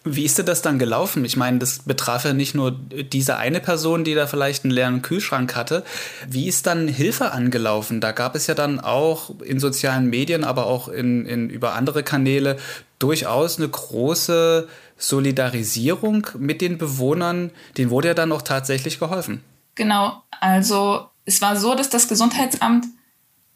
Wie 0.05 0.25
ist 0.25 0.39
dir 0.39 0.45
das 0.45 0.63
dann 0.63 0.79
gelaufen? 0.79 1.25
Ich 1.25 1.37
meine, 1.37 1.59
das 1.59 1.81
betraf 1.81 2.25
ja 2.25 2.33
nicht 2.33 2.55
nur 2.55 2.71
diese 2.73 3.37
eine 3.37 3.61
Person, 3.61 4.05
die 4.05 4.15
da 4.15 4.27
vielleicht 4.27 4.65
einen 4.65 4.71
leeren 4.71 5.03
Kühlschrank 5.03 5.55
hatte. 5.55 5.85
Wie 6.29 6.47
ist 6.47 6.67
dann 6.67 6.89
Hilfe 6.89 7.33
angelaufen? 7.33 8.01
Da 8.01 8.13
gab 8.13 8.35
es 8.35 8.47
ja 8.47 8.55
dann 8.55 8.81
auch 8.81 9.41
in 9.41 9.61
sozialen 9.61 10.09
Medien, 10.09 10.45
aber 10.45 10.67
auch 10.67 10.89
in, 10.89 11.27
in, 11.27 11.51
über 11.51 11.75
andere 11.75 12.03
Kanäle 12.03 12.57
durchaus 12.99 13.59
eine 13.59 13.69
große 13.69 14.69
Solidarisierung 14.97 16.27
mit 16.39 16.61
den 16.61 16.79
Bewohnern. 16.79 17.51
Denen 17.77 17.91
wurde 17.91 18.09
ja 18.09 18.15
dann 18.15 18.33
auch 18.33 18.43
tatsächlich 18.43 18.99
geholfen. 18.99 19.43
Genau, 19.75 20.23
also 20.41 21.09
es 21.25 21.41
war 21.43 21.57
so, 21.57 21.75
dass 21.75 21.89
das 21.89 22.09
Gesundheitsamt 22.09 22.87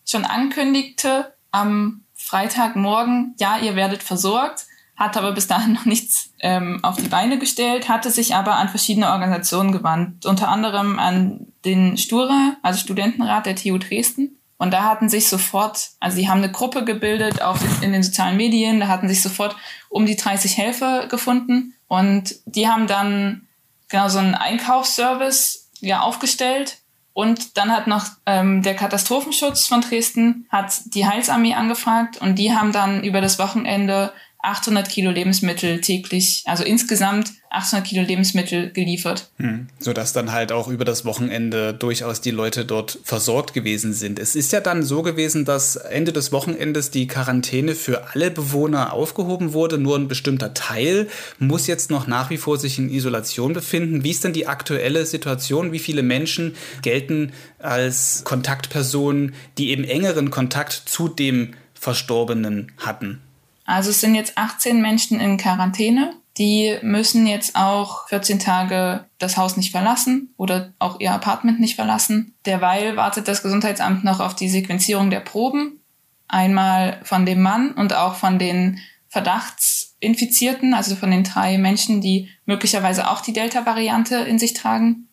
schon 0.04 0.25
ankündigte 0.25 1.33
am 1.50 2.02
Freitagmorgen, 2.14 3.35
ja, 3.38 3.59
ihr 3.59 3.76
werdet 3.76 4.02
versorgt, 4.02 4.66
hat 4.97 5.16
aber 5.16 5.33
bis 5.33 5.47
dahin 5.47 5.75
noch 5.75 5.85
nichts 5.85 6.33
ähm, 6.40 6.80
auf 6.83 6.97
die 6.97 7.09
Beine 7.09 7.38
gestellt, 7.38 7.88
hatte 7.88 8.11
sich 8.11 8.35
aber 8.35 8.57
an 8.57 8.68
verschiedene 8.68 9.11
Organisationen 9.12 9.71
gewandt, 9.71 10.26
unter 10.26 10.49
anderem 10.49 10.99
an 10.99 11.47
den 11.64 11.97
Stura, 11.97 12.57
also 12.62 12.80
Studentenrat 12.80 13.47
der 13.47 13.54
TU 13.54 13.78
Dresden. 13.78 14.38
Und 14.58 14.72
da 14.72 14.82
hatten 14.82 15.08
sich 15.08 15.28
sofort, 15.28 15.90
also 16.00 16.18
die 16.18 16.28
haben 16.28 16.42
eine 16.42 16.52
Gruppe 16.52 16.84
gebildet 16.84 17.40
auf, 17.42 17.60
in 17.80 17.92
den 17.92 18.02
sozialen 18.02 18.36
Medien, 18.36 18.80
da 18.80 18.88
hatten 18.88 19.08
sich 19.08 19.22
sofort 19.22 19.56
um 19.88 20.04
die 20.04 20.16
30 20.16 20.58
Helfer 20.58 21.06
gefunden. 21.06 21.74
Und 21.86 22.34
die 22.44 22.68
haben 22.68 22.88
dann 22.88 23.46
genau 23.88 24.08
so 24.08 24.18
einen 24.18 24.34
Einkaufsservice 24.34 25.68
ja 25.80 26.00
aufgestellt. 26.00 26.78
Und 27.12 27.56
dann 27.56 27.72
hat 27.72 27.86
noch 27.86 28.06
ähm, 28.26 28.62
der 28.62 28.74
Katastrophenschutz 28.74 29.66
von 29.66 29.80
Dresden 29.80 30.46
hat 30.50 30.80
die 30.94 31.06
Heilsarmee 31.06 31.54
angefragt. 31.54 32.18
Und 32.18 32.36
die 32.36 32.52
haben 32.52 32.72
dann 32.72 33.02
über 33.02 33.20
das 33.20 33.38
Wochenende 33.38 34.12
800 34.40 34.88
Kilo 34.88 35.11
Lebensmittel 35.11 35.80
täglich, 35.80 36.45
also 36.47 36.62
insgesamt 36.62 37.33
800 37.50 37.87
Kilo 37.87 38.02
Lebensmittel 38.02 38.71
geliefert. 38.71 39.30
Hm. 39.38 39.66
Sodass 39.80 40.12
dann 40.12 40.30
halt 40.30 40.52
auch 40.52 40.68
über 40.68 40.85
das 40.85 41.04
Wochenende 41.04 41.75
durchaus 41.75 42.21
die 42.21 42.30
Leute 42.30 42.64
dort 42.64 43.00
versorgt 43.02 43.52
gewesen 43.52 43.92
sind. 43.92 44.18
Es 44.18 44.37
ist 44.37 44.52
ja 44.52 44.61
dann 44.61 44.85
so 44.85 45.02
gewesen, 45.02 45.45
dass 45.45 45.75
Ende 45.75 46.12
des 46.12 46.30
Wochenendes 46.30 46.90
die 46.92 47.09
Quarantäne 47.09 47.75
für 47.75 48.14
alle 48.14 48.30
Bewohner 48.30 48.92
aufgehoben 48.92 49.54
wurde. 49.54 49.76
Nur 49.76 49.97
ein 49.97 50.09
bestimmter 50.09 50.54
Teil 50.54 51.09
muss 51.38 51.66
jetzt 51.66 51.90
noch 51.90 52.07
nach 52.07 52.30
wie 52.30 52.38
vor 52.38 52.59
sich 52.59 52.78
in 52.78 52.90
Isolation 52.90 53.54
befinden. 53.54 54.04
Wie 54.04 54.11
ist 54.11 54.23
denn 54.23 54.33
die 54.33 54.47
aktuelle 54.47 55.04
Situation? 55.04 55.73
Wie 55.73 55.80
viele 55.80 56.04
Menschen 56.04 56.54
gelten 56.83 57.33
als 57.59 58.23
Kontaktpersonen, 58.25 59.35
die 59.57 59.71
eben 59.71 59.83
engeren 59.85 60.30
Kontakt 60.30 60.73
zu 60.73 61.09
dem 61.09 61.54
Verstorbenen 61.75 62.73
hatten? 62.78 63.21
Also 63.68 63.90
es 63.90 64.00
sind 64.00 64.14
jetzt 64.14 64.38
18 64.38 64.80
Menschen 64.80 65.20
in 65.20 65.37
Quarantäne. 65.37 66.14
Die 66.38 66.78
müssen 66.80 67.26
jetzt 67.26 67.54
auch 67.54 68.08
14 68.08 68.38
Tage 68.38 69.04
das 69.18 69.37
Haus 69.37 69.58
nicht 69.58 69.72
verlassen 69.72 70.32
oder 70.38 70.72
auch 70.78 71.00
ihr 71.00 71.12
Apartment 71.12 71.60
nicht 71.60 71.76
verlassen. 71.76 72.34
Derweil 72.46 72.96
wartet 72.96 73.28
das 73.28 73.42
Gesundheitsamt 73.42 74.04
noch 74.04 74.20
auf 74.20 74.34
die 74.34 74.48
Sequenzierung 74.48 75.10
der 75.10 75.20
Proben. 75.20 75.82
Einmal 76.28 76.98
von 77.02 77.26
dem 77.26 77.42
Mann 77.42 77.72
und 77.72 77.92
auch 77.92 78.14
von 78.14 78.38
den 78.38 78.80
Verdachtsinfizierten, 79.08 80.72
also 80.72 80.96
von 80.96 81.10
den 81.10 81.25
drei 81.25 81.58
Menschen, 81.58 82.00
die 82.00 82.30
möglicherweise 82.46 83.10
auch 83.10 83.20
die 83.20 83.34
Delta-Variante 83.34 84.16
in 84.16 84.38
sich 84.38 84.54
tragen. 84.54 85.08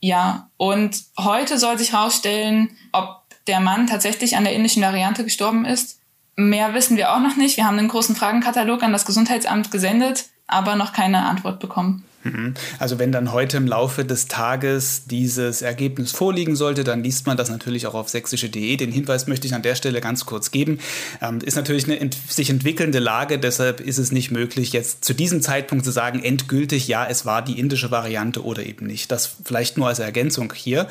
Ja, 0.00 0.50
und 0.58 1.04
heute 1.18 1.58
soll 1.58 1.78
sich 1.78 1.92
herausstellen, 1.92 2.68
ob 2.92 3.22
der 3.46 3.60
Mann 3.60 3.86
tatsächlich 3.86 4.36
an 4.36 4.44
der 4.44 4.52
indischen 4.52 4.82
Variante 4.82 5.24
gestorben 5.24 5.64
ist 5.64 6.00
Mehr 6.36 6.74
wissen 6.74 6.96
wir 6.96 7.12
auch 7.12 7.20
noch 7.20 7.36
nicht. 7.36 7.56
Wir 7.56 7.64
haben 7.64 7.78
einen 7.78 7.88
großen 7.88 8.16
Fragenkatalog 8.16 8.82
an 8.82 8.92
das 8.92 9.04
Gesundheitsamt 9.04 9.70
gesendet, 9.70 10.26
aber 10.46 10.74
noch 10.74 10.92
keine 10.92 11.26
Antwort 11.26 11.60
bekommen. 11.60 12.04
Mhm. 12.24 12.54
Also 12.78 12.98
wenn 12.98 13.12
dann 13.12 13.32
heute 13.32 13.58
im 13.58 13.66
Laufe 13.66 14.04
des 14.04 14.26
Tages 14.28 15.04
dieses 15.06 15.62
Ergebnis 15.62 16.12
vorliegen 16.12 16.56
sollte, 16.56 16.82
dann 16.82 17.04
liest 17.04 17.26
man 17.26 17.36
das 17.36 17.50
natürlich 17.50 17.86
auch 17.86 17.94
auf 17.94 18.08
sächsische.de. 18.08 18.76
Den 18.76 18.90
Hinweis 18.90 19.26
möchte 19.26 19.46
ich 19.46 19.54
an 19.54 19.62
der 19.62 19.74
Stelle 19.74 20.00
ganz 20.00 20.26
kurz 20.26 20.50
geben. 20.50 20.78
Ähm, 21.20 21.40
ist 21.40 21.54
natürlich 21.54 21.84
eine 21.84 22.00
ent 22.00 22.16
sich 22.28 22.50
entwickelnde 22.50 22.98
Lage, 22.98 23.38
deshalb 23.38 23.80
ist 23.80 23.98
es 23.98 24.10
nicht 24.10 24.30
möglich, 24.30 24.72
jetzt 24.72 25.04
zu 25.04 25.12
diesem 25.14 25.42
Zeitpunkt 25.42 25.84
zu 25.84 25.90
sagen, 25.90 26.22
endgültig, 26.22 26.88
ja, 26.88 27.06
es 27.06 27.26
war 27.26 27.42
die 27.42 27.58
indische 27.58 27.90
Variante 27.90 28.42
oder 28.42 28.64
eben 28.64 28.86
nicht. 28.86 29.12
Das 29.12 29.36
vielleicht 29.44 29.76
nur 29.76 29.88
als 29.88 29.98
Ergänzung 29.98 30.52
hier. 30.54 30.88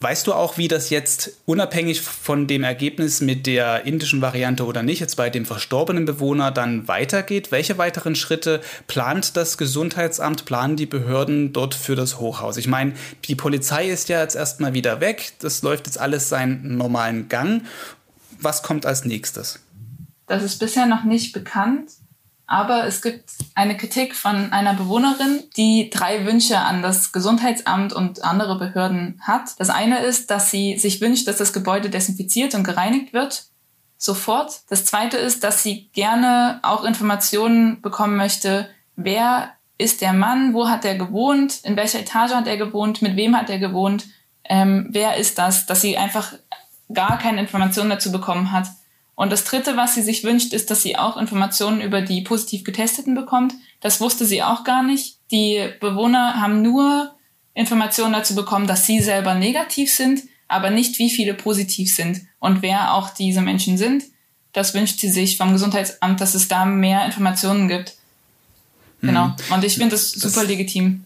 Weißt 0.00 0.28
du 0.28 0.32
auch, 0.32 0.58
wie 0.58 0.68
das 0.68 0.90
jetzt 0.90 1.32
unabhängig 1.44 2.02
von 2.02 2.46
dem 2.46 2.62
Ergebnis 2.62 3.20
mit 3.20 3.48
der 3.48 3.84
indischen 3.84 4.22
Variante 4.22 4.64
oder 4.64 4.84
nicht, 4.84 5.00
jetzt 5.00 5.16
bei 5.16 5.28
dem 5.28 5.44
verstorbenen 5.44 6.04
Bewohner 6.04 6.52
dann 6.52 6.86
weitergeht? 6.86 7.50
Welche 7.50 7.78
weiteren 7.78 8.14
Schritte 8.14 8.60
plant 8.86 9.36
das 9.36 9.58
Gesundheitsamt, 9.58 10.44
planen 10.44 10.76
die 10.76 10.86
Behörden 10.86 11.52
dort 11.52 11.74
für 11.74 11.96
das 11.96 12.20
Hochhaus? 12.20 12.58
Ich 12.58 12.68
meine, 12.68 12.92
die 13.24 13.34
Polizei 13.34 13.88
ist 13.88 14.08
ja 14.08 14.22
jetzt 14.22 14.36
erstmal 14.36 14.72
wieder 14.72 15.00
weg, 15.00 15.32
das 15.40 15.62
läuft 15.62 15.86
jetzt 15.86 15.98
alles 15.98 16.28
seinen 16.28 16.76
normalen 16.76 17.28
Gang. 17.28 17.62
Was 18.40 18.62
kommt 18.62 18.86
als 18.86 19.04
nächstes? 19.04 19.58
Das 20.28 20.44
ist 20.44 20.58
bisher 20.60 20.86
noch 20.86 21.02
nicht 21.02 21.32
bekannt. 21.32 21.90
Aber 22.50 22.86
es 22.86 23.02
gibt 23.02 23.30
eine 23.54 23.76
Kritik 23.76 24.16
von 24.16 24.52
einer 24.52 24.72
Bewohnerin, 24.72 25.44
die 25.58 25.90
drei 25.90 26.24
Wünsche 26.24 26.58
an 26.58 26.80
das 26.80 27.12
Gesundheitsamt 27.12 27.92
und 27.92 28.24
andere 28.24 28.58
Behörden 28.58 29.20
hat. 29.20 29.50
Das 29.58 29.68
eine 29.68 29.98
ist, 29.98 30.30
dass 30.30 30.50
sie 30.50 30.78
sich 30.78 31.02
wünscht, 31.02 31.28
dass 31.28 31.36
das 31.36 31.52
Gebäude 31.52 31.90
desinfiziert 31.90 32.54
und 32.54 32.64
gereinigt 32.64 33.12
wird. 33.12 33.44
sofort. 34.00 34.60
Das 34.70 34.84
zweite 34.84 35.18
ist, 35.18 35.44
dass 35.44 35.62
sie 35.62 35.90
gerne 35.92 36.60
auch 36.62 36.84
Informationen 36.84 37.82
bekommen 37.82 38.16
möchte, 38.16 38.70
wer 38.96 39.50
ist 39.76 40.00
der 40.00 40.12
Mann, 40.12 40.54
wo 40.54 40.68
hat 40.68 40.84
er 40.84 40.94
gewohnt, 40.94 41.60
in 41.64 41.76
welcher 41.76 42.00
Etage 42.00 42.32
hat 42.32 42.46
er 42.46 42.56
gewohnt, 42.56 43.02
mit 43.02 43.16
wem 43.16 43.36
hat 43.36 43.50
er 43.50 43.58
gewohnt, 43.58 44.06
ähm, 44.44 44.86
wer 44.90 45.16
ist 45.16 45.36
das, 45.38 45.66
dass 45.66 45.80
sie 45.80 45.98
einfach 45.98 46.32
gar 46.92 47.18
keine 47.18 47.40
Informationen 47.40 47.90
dazu 47.90 48.10
bekommen 48.10 48.52
hat. 48.52 48.68
Und 49.18 49.32
das 49.32 49.42
Dritte, 49.42 49.76
was 49.76 49.96
sie 49.96 50.02
sich 50.02 50.22
wünscht, 50.22 50.52
ist, 50.52 50.70
dass 50.70 50.82
sie 50.82 50.96
auch 50.96 51.16
Informationen 51.16 51.80
über 51.80 52.02
die 52.02 52.20
positiv 52.20 52.62
Getesteten 52.62 53.16
bekommt. 53.16 53.52
Das 53.80 54.00
wusste 54.00 54.24
sie 54.24 54.44
auch 54.44 54.62
gar 54.62 54.84
nicht. 54.84 55.16
Die 55.32 55.70
Bewohner 55.80 56.40
haben 56.40 56.62
nur 56.62 57.16
Informationen 57.52 58.12
dazu 58.12 58.36
bekommen, 58.36 58.68
dass 58.68 58.86
sie 58.86 59.00
selber 59.00 59.34
negativ 59.34 59.92
sind, 59.92 60.22
aber 60.46 60.70
nicht 60.70 61.00
wie 61.00 61.10
viele 61.10 61.34
positiv 61.34 61.92
sind 61.92 62.28
und 62.38 62.62
wer 62.62 62.94
auch 62.94 63.10
diese 63.10 63.40
Menschen 63.40 63.76
sind. 63.76 64.04
Das 64.52 64.72
wünscht 64.72 65.00
sie 65.00 65.10
sich 65.10 65.36
vom 65.36 65.52
Gesundheitsamt, 65.52 66.20
dass 66.20 66.36
es 66.36 66.46
da 66.46 66.64
mehr 66.64 67.04
Informationen 67.04 67.66
gibt. 67.66 67.96
Genau. 69.00 69.26
Mhm. 69.26 69.34
Und 69.52 69.64
ich 69.64 69.74
finde 69.74 69.96
das 69.96 70.12
super 70.12 70.42
das, 70.42 70.48
legitim. 70.48 71.04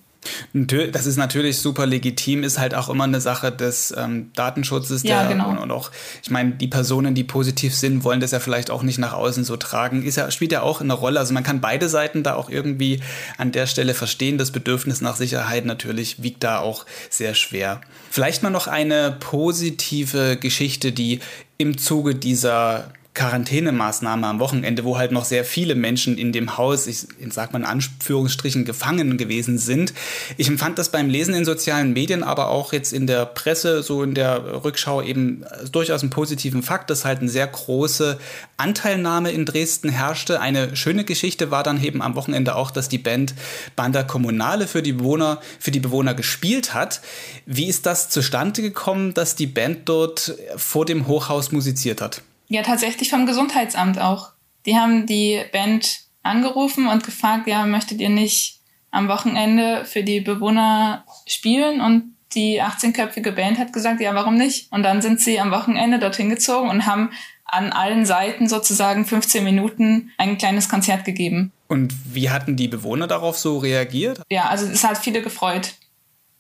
Das 0.53 1.07
ist 1.07 1.17
natürlich 1.17 1.59
super 1.59 1.87
legitim, 1.87 2.45
ist 2.45 2.59
halt 2.59 2.75
auch 2.75 2.89
immer 2.89 3.05
eine 3.05 3.21
Sache 3.21 3.51
des 3.51 3.93
ähm, 3.97 4.31
Datenschutzes. 4.35 5.03
Ja, 5.03 5.27
genau. 5.27 5.51
Und, 5.51 5.59
und, 5.59 5.71
auch, 5.73 5.91
ich 6.23 6.31
meine, 6.31 6.53
die 6.53 6.69
Personen, 6.69 7.15
die 7.15 7.25
positiv 7.25 7.75
sind, 7.75 8.05
wollen 8.05 8.21
das 8.21 8.31
ja 8.31 8.39
vielleicht 8.39 8.71
auch 8.71 8.83
nicht 8.83 8.99
nach 8.99 9.15
außen 9.15 9.45
so 9.45 9.57
tragen. 9.57 10.05
Ist 10.05 10.17
ja, 10.17 10.31
spielt 10.31 10.53
ja 10.53 10.63
auch 10.63 10.81
eine 10.81 10.93
Rolle. 10.93 11.19
Also 11.19 11.35
man 11.35 11.43
kann 11.43 11.61
beide 11.61 11.89
Seiten 11.89 12.23
da 12.23 12.35
auch 12.35 12.51
irgendwie 12.51 13.01
an 13.37 13.51
der 13.51 13.67
Stelle 13.67 13.95
verstehen. 13.95 14.39
Das 14.39 14.53
Bedürfnis 14.53 15.01
nach 15.01 15.17
Sicherheit 15.17 15.65
natürlich 15.65 16.23
wiegt 16.23 16.45
da 16.45 16.61
auch 16.61 16.87
sehr 17.11 17.35
schwer. 17.35 17.81
Vielleicht 18.11 18.43
mal 18.43 18.51
noch 18.51 18.69
eine 18.69 19.17
positive 19.19 20.37
Geschichte, 20.37 20.93
die 20.93 21.21
im 21.59 21.79
Zuge 21.79 22.15
dieser 22.15 22.93
Quarantänemaßnahme 23.15 24.27
am 24.27 24.41
Wochenende, 24.41 24.85
wo 24.85 24.97
halt 24.97 25.13
noch 25.13 25.27
sehr 25.27 25.45
viele 25.45 25.75
Menschen 25.75 26.17
in 26.17 26.33
dem 26.33 26.57
Haus, 26.57 26.87
ich 26.87 27.07
sag 27.29 27.53
mal 27.53 27.59
in 27.59 27.67
Anführungsstrichen, 27.67 28.65
gefangen 28.65 29.19
gewesen 29.19 29.59
sind. 29.59 29.93
Ich 30.39 30.49
empfand 30.49 30.79
das 30.79 30.91
beim 30.91 31.11
Lesen 31.11 31.35
in 31.35 31.45
sozialen 31.45 31.93
Medien, 31.93 32.23
aber 32.23 32.49
auch 32.49 32.73
jetzt 32.73 32.93
in 32.93 33.07
der 33.07 33.27
Presse, 33.27 33.83
so 33.83 34.03
in 34.03 34.15
der 34.15 34.65
Rückschau 34.65 35.03
eben 35.03 35.45
durchaus 35.71 36.01
einen 36.01 36.09
positiven 36.09 36.63
Fakt, 36.63 36.89
dass 36.89 37.05
halt 37.05 37.21
eine 37.21 37.29
sehr 37.29 37.47
große 37.47 38.19
Anteilnahme 38.57 39.31
in 39.31 39.45
Dresden 39.45 39.91
herrschte. 39.91 40.41
Eine 40.41 40.75
schöne 40.75 41.05
Geschichte 41.05 41.51
war 41.51 41.63
dann 41.63 41.83
eben 41.85 42.01
am 42.01 42.15
Wochenende 42.15 42.57
auch, 42.57 42.71
dass 42.71 42.89
die 42.89 42.99
Band 42.99 43.35
Banda 43.77 44.05
Kommunale 44.05 44.67
für 44.67 44.83
die 44.83 44.95
Bewohner, 44.95 45.39
für 45.59 45.71
die 45.71 45.81
Bewohner 45.81 46.15
gespielt 46.15 46.73
hat. 46.73 47.03
Wie 47.45 47.67
ist 47.67 47.85
das 47.85 48.09
zustande 48.09 48.63
gekommen, 48.63 49.13
dass 49.13 49.37
die 49.37 49.47
Band 49.47 49.81
dort 49.87 50.35
vor 50.57 50.87
dem 50.87 51.07
Hochhaus 51.07 51.53
musiziert 51.53 52.01
hat? 52.01 52.23
Ja, 52.53 52.63
tatsächlich 52.63 53.09
vom 53.09 53.25
Gesundheitsamt 53.25 53.99
auch. 53.99 54.33
Die 54.67 54.77
haben 54.77 55.07
die 55.07 55.41
Band 55.53 56.01
angerufen 56.23 56.87
und 56.87 57.03
gefragt, 57.03 57.47
ja, 57.47 57.65
möchtet 57.65 57.99
ihr 57.99 58.11
nicht 58.11 58.61
am 58.91 59.09
Wochenende 59.09 59.87
für 59.87 60.03
die 60.03 60.21
Bewohner 60.21 61.07
spielen? 61.27 61.81
Und 61.81 62.15
die 62.35 62.63
18-köpfige 62.63 63.33
Band 63.33 63.59
hat 63.59 63.73
gesagt, 63.73 64.03
ja, 64.03 64.15
warum 64.15 64.37
nicht? 64.37 64.71
Und 64.71 64.83
dann 64.83 65.01
sind 65.01 65.19
sie 65.19 65.41
am 65.41 65.51
Wochenende 65.51 65.99
dorthin 65.99 66.29
gezogen 66.29 66.69
und 66.69 66.85
haben 66.85 67.11
an 67.47 67.73
allen 67.73 68.05
Seiten 68.05 68.47
sozusagen 68.49 69.07
15 69.07 69.43
Minuten 69.43 70.11
ein 70.19 70.37
kleines 70.37 70.69
Konzert 70.69 71.07
gegeben. 71.07 71.53
Und 71.69 71.95
wie 72.15 72.29
hatten 72.29 72.57
die 72.57 72.69
Bewohner 72.69 73.07
darauf 73.07 73.39
so 73.39 73.57
reagiert? 73.57 74.21
Ja, 74.31 74.51
also 74.51 74.67
es 74.67 74.85
hat 74.85 74.99
viele 74.99 75.23
gefreut. 75.23 75.73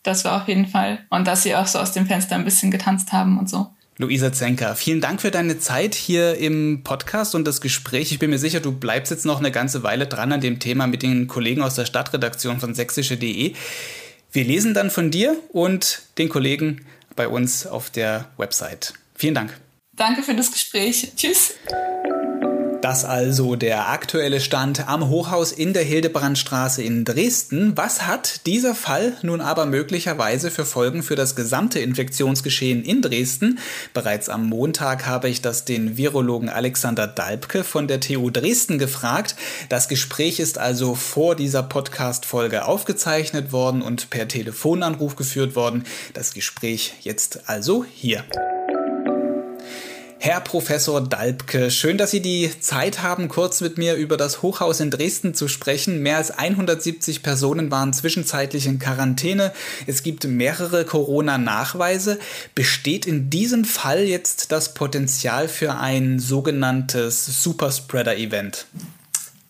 Das 0.02 0.26
war 0.26 0.42
auf 0.42 0.48
jeden 0.48 0.66
Fall. 0.66 1.06
Und 1.08 1.26
dass 1.26 1.42
sie 1.42 1.56
auch 1.56 1.66
so 1.66 1.78
aus 1.78 1.92
dem 1.92 2.06
Fenster 2.06 2.34
ein 2.34 2.44
bisschen 2.44 2.70
getanzt 2.70 3.12
haben 3.12 3.38
und 3.38 3.48
so. 3.48 3.70
Luisa 3.98 4.32
Zenker, 4.32 4.74
vielen 4.74 5.00
Dank 5.00 5.20
für 5.20 5.30
deine 5.30 5.58
Zeit 5.58 5.94
hier 5.94 6.36
im 6.36 6.82
Podcast 6.82 7.34
und 7.34 7.46
das 7.46 7.60
Gespräch. 7.60 8.10
Ich 8.10 8.18
bin 8.18 8.30
mir 8.30 8.38
sicher, 8.38 8.60
du 8.60 8.72
bleibst 8.72 9.10
jetzt 9.10 9.26
noch 9.26 9.38
eine 9.38 9.50
ganze 9.50 9.82
Weile 9.82 10.06
dran 10.06 10.32
an 10.32 10.40
dem 10.40 10.58
Thema 10.60 10.86
mit 10.86 11.02
den 11.02 11.28
Kollegen 11.28 11.62
aus 11.62 11.74
der 11.74 11.84
Stadtredaktion 11.84 12.58
von 12.58 12.74
sächsische.de. 12.74 13.54
Wir 14.32 14.44
lesen 14.44 14.72
dann 14.72 14.90
von 14.90 15.10
dir 15.10 15.36
und 15.52 16.02
den 16.16 16.30
Kollegen 16.30 16.86
bei 17.16 17.28
uns 17.28 17.66
auf 17.66 17.90
der 17.90 18.30
Website. 18.38 18.94
Vielen 19.14 19.34
Dank. 19.34 19.60
Danke 19.92 20.22
für 20.22 20.34
das 20.34 20.50
Gespräch. 20.50 21.12
Tschüss. 21.14 21.54
Das 22.82 23.04
also 23.04 23.54
der 23.54 23.90
aktuelle 23.90 24.40
Stand 24.40 24.88
am 24.88 25.08
Hochhaus 25.08 25.52
in 25.52 25.72
der 25.72 25.84
Hildebrandstraße 25.84 26.82
in 26.82 27.04
Dresden. 27.04 27.76
Was 27.76 28.08
hat 28.08 28.44
dieser 28.44 28.74
Fall 28.74 29.16
nun 29.22 29.40
aber 29.40 29.66
möglicherweise 29.66 30.50
für 30.50 30.64
Folgen 30.64 31.04
für 31.04 31.14
das 31.14 31.36
gesamte 31.36 31.78
Infektionsgeschehen 31.78 32.82
in 32.82 33.00
Dresden? 33.00 33.60
Bereits 33.94 34.28
am 34.28 34.48
Montag 34.48 35.06
habe 35.06 35.28
ich 35.28 35.40
das 35.40 35.64
den 35.64 35.96
Virologen 35.96 36.48
Alexander 36.48 37.06
Dalbke 37.06 37.62
von 37.62 37.86
der 37.86 38.00
TU 38.00 38.30
Dresden 38.30 38.80
gefragt. 38.80 39.36
Das 39.68 39.86
Gespräch 39.86 40.40
ist 40.40 40.58
also 40.58 40.96
vor 40.96 41.36
dieser 41.36 41.62
Podcast-Folge 41.62 42.64
aufgezeichnet 42.64 43.52
worden 43.52 43.80
und 43.80 44.10
per 44.10 44.26
Telefonanruf 44.26 45.14
geführt 45.14 45.54
worden. 45.54 45.84
Das 46.14 46.34
Gespräch 46.34 46.94
jetzt 47.02 47.48
also 47.48 47.84
hier. 47.88 48.24
Herr 50.24 50.40
Professor 50.40 51.00
Dalbke, 51.00 51.72
schön, 51.72 51.98
dass 51.98 52.12
Sie 52.12 52.22
die 52.22 52.48
Zeit 52.60 53.02
haben, 53.02 53.26
kurz 53.26 53.60
mit 53.60 53.76
mir 53.76 53.96
über 53.96 54.16
das 54.16 54.40
Hochhaus 54.40 54.78
in 54.78 54.88
Dresden 54.88 55.34
zu 55.34 55.48
sprechen. 55.48 56.00
Mehr 56.00 56.18
als 56.18 56.30
170 56.30 57.24
Personen 57.24 57.72
waren 57.72 57.92
zwischenzeitlich 57.92 58.66
in 58.66 58.78
Quarantäne. 58.78 59.52
Es 59.88 60.04
gibt 60.04 60.22
mehrere 60.22 60.84
Corona-Nachweise. 60.84 62.20
Besteht 62.54 63.04
in 63.04 63.30
diesem 63.30 63.64
Fall 63.64 64.04
jetzt 64.04 64.52
das 64.52 64.74
Potenzial 64.74 65.48
für 65.48 65.74
ein 65.74 66.20
sogenanntes 66.20 67.42
Superspreader-Event? 67.42 68.66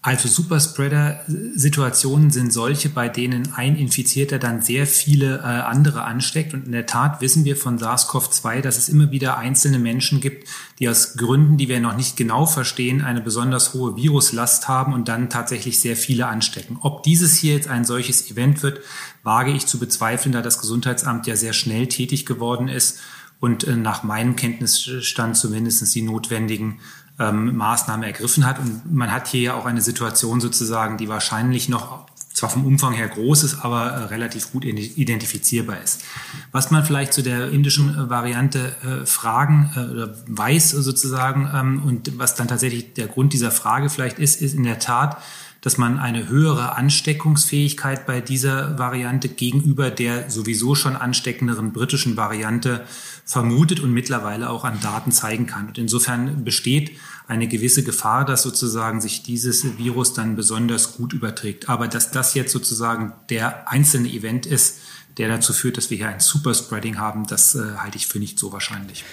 Also 0.04 0.26
Superspreader-Situationen 0.26 2.32
sind 2.32 2.52
solche, 2.52 2.88
bei 2.88 3.08
denen 3.08 3.52
ein 3.54 3.76
Infizierter 3.76 4.40
dann 4.40 4.60
sehr 4.60 4.88
viele 4.88 5.38
äh, 5.38 5.42
andere 5.42 6.02
ansteckt. 6.02 6.54
Und 6.54 6.66
in 6.66 6.72
der 6.72 6.86
Tat 6.86 7.20
wissen 7.20 7.44
wir 7.44 7.56
von 7.56 7.78
SARS-CoV-2, 7.78 8.62
dass 8.62 8.78
es 8.78 8.88
immer 8.88 9.12
wieder 9.12 9.38
einzelne 9.38 9.78
Menschen 9.78 10.20
gibt, 10.20 10.48
die 10.80 10.88
aus 10.88 11.16
Gründen, 11.16 11.56
die 11.56 11.68
wir 11.68 11.78
noch 11.78 11.96
nicht 11.96 12.16
genau 12.16 12.46
verstehen, 12.46 13.00
eine 13.00 13.20
besonders 13.20 13.74
hohe 13.74 13.94
Viruslast 13.94 14.66
haben 14.66 14.92
und 14.92 15.06
dann 15.06 15.30
tatsächlich 15.30 15.78
sehr 15.78 15.96
viele 15.96 16.26
anstecken. 16.26 16.78
Ob 16.80 17.04
dieses 17.04 17.36
hier 17.36 17.54
jetzt 17.54 17.68
ein 17.68 17.84
solches 17.84 18.28
Event 18.28 18.64
wird, 18.64 18.80
wage 19.22 19.52
ich 19.52 19.66
zu 19.66 19.78
bezweifeln, 19.78 20.32
da 20.32 20.42
das 20.42 20.60
Gesundheitsamt 20.60 21.28
ja 21.28 21.36
sehr 21.36 21.52
schnell 21.52 21.86
tätig 21.86 22.26
geworden 22.26 22.66
ist 22.66 22.98
und 23.38 23.62
äh, 23.64 23.76
nach 23.76 24.02
meinem 24.02 24.34
Kenntnisstand 24.34 25.36
zumindest 25.36 25.94
die 25.94 26.02
notwendigen 26.02 26.80
ähm, 27.18 27.56
Maßnahmen 27.56 28.04
ergriffen 28.04 28.46
hat. 28.46 28.58
Und 28.58 28.92
man 28.92 29.12
hat 29.12 29.28
hier 29.28 29.40
ja 29.40 29.54
auch 29.54 29.66
eine 29.66 29.80
Situation 29.80 30.40
sozusagen, 30.40 30.96
die 30.96 31.08
wahrscheinlich 31.08 31.68
noch 31.68 32.06
zwar 32.32 32.50
vom 32.50 32.64
Umfang 32.64 32.94
her 32.94 33.08
groß 33.08 33.44
ist, 33.44 33.64
aber 33.64 33.86
äh, 33.86 34.04
relativ 34.04 34.52
gut 34.52 34.64
identifizierbar 34.64 35.82
ist. 35.82 36.02
Was 36.50 36.70
man 36.70 36.84
vielleicht 36.84 37.12
zu 37.12 37.22
der 37.22 37.50
indischen 37.50 37.94
äh, 37.94 38.10
Variante 38.10 38.74
äh, 38.82 39.06
fragen 39.06 39.70
äh, 39.76 39.80
oder 39.80 40.14
weiß 40.26 40.70
sozusagen 40.70 41.50
ähm, 41.54 41.82
und 41.84 42.18
was 42.18 42.34
dann 42.34 42.48
tatsächlich 42.48 42.94
der 42.94 43.06
Grund 43.06 43.32
dieser 43.32 43.50
Frage 43.50 43.90
vielleicht 43.90 44.18
ist, 44.18 44.40
ist 44.40 44.54
in 44.54 44.64
der 44.64 44.78
Tat, 44.78 45.18
dass 45.62 45.78
man 45.78 45.98
eine 45.98 46.28
höhere 46.28 46.76
Ansteckungsfähigkeit 46.76 48.04
bei 48.04 48.20
dieser 48.20 48.78
Variante 48.78 49.28
gegenüber 49.28 49.90
der 49.90 50.28
sowieso 50.28 50.74
schon 50.74 50.96
ansteckenderen 50.96 51.72
britischen 51.72 52.16
Variante 52.16 52.84
vermutet 53.24 53.78
und 53.78 53.92
mittlerweile 53.92 54.50
auch 54.50 54.64
an 54.64 54.80
Daten 54.80 55.12
zeigen 55.12 55.46
kann. 55.46 55.68
Und 55.68 55.78
insofern 55.78 56.44
besteht 56.44 56.98
eine 57.28 57.46
gewisse 57.46 57.84
Gefahr, 57.84 58.24
dass 58.24 58.42
sozusagen 58.42 59.00
sich 59.00 59.22
dieses 59.22 59.78
Virus 59.78 60.14
dann 60.14 60.34
besonders 60.34 60.96
gut 60.96 61.12
überträgt. 61.12 61.68
Aber 61.68 61.86
dass 61.86 62.10
das 62.10 62.34
jetzt 62.34 62.52
sozusagen 62.52 63.12
der 63.30 63.70
einzelne 63.70 64.08
Event 64.08 64.46
ist, 64.46 64.80
der 65.16 65.28
dazu 65.28 65.52
führt, 65.52 65.76
dass 65.76 65.90
wir 65.90 65.96
hier 65.96 66.08
ein 66.08 66.20
Superspreading 66.20 66.98
haben, 66.98 67.26
das 67.26 67.54
äh, 67.54 67.76
halte 67.76 67.98
ich 67.98 68.08
für 68.08 68.18
nicht 68.18 68.38
so 68.38 68.52
wahrscheinlich. 68.52 69.04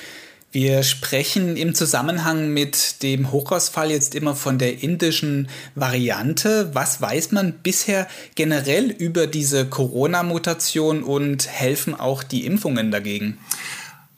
Wir 0.52 0.82
sprechen 0.82 1.58
im 1.58 1.76
Zusammenhang 1.76 2.52
mit 2.52 3.04
dem 3.04 3.32
Hochhausfall 3.32 3.92
jetzt 3.92 4.16
immer 4.16 4.36
von 4.36 4.58
der 4.58 4.82
indischen 4.82 5.48
Variante. 5.76 6.72
Was 6.74 7.00
weiß 7.00 7.34
man 7.34 7.54
bisher 7.62 8.08
generell 8.34 8.90
über 8.90 9.28
diese 9.28 9.68
Corona-Mutation 9.68 11.04
und 11.04 11.48
helfen 11.48 11.94
auch 11.94 12.24
die 12.24 12.48
Impfungen 12.48 12.90
dagegen? 12.90 13.38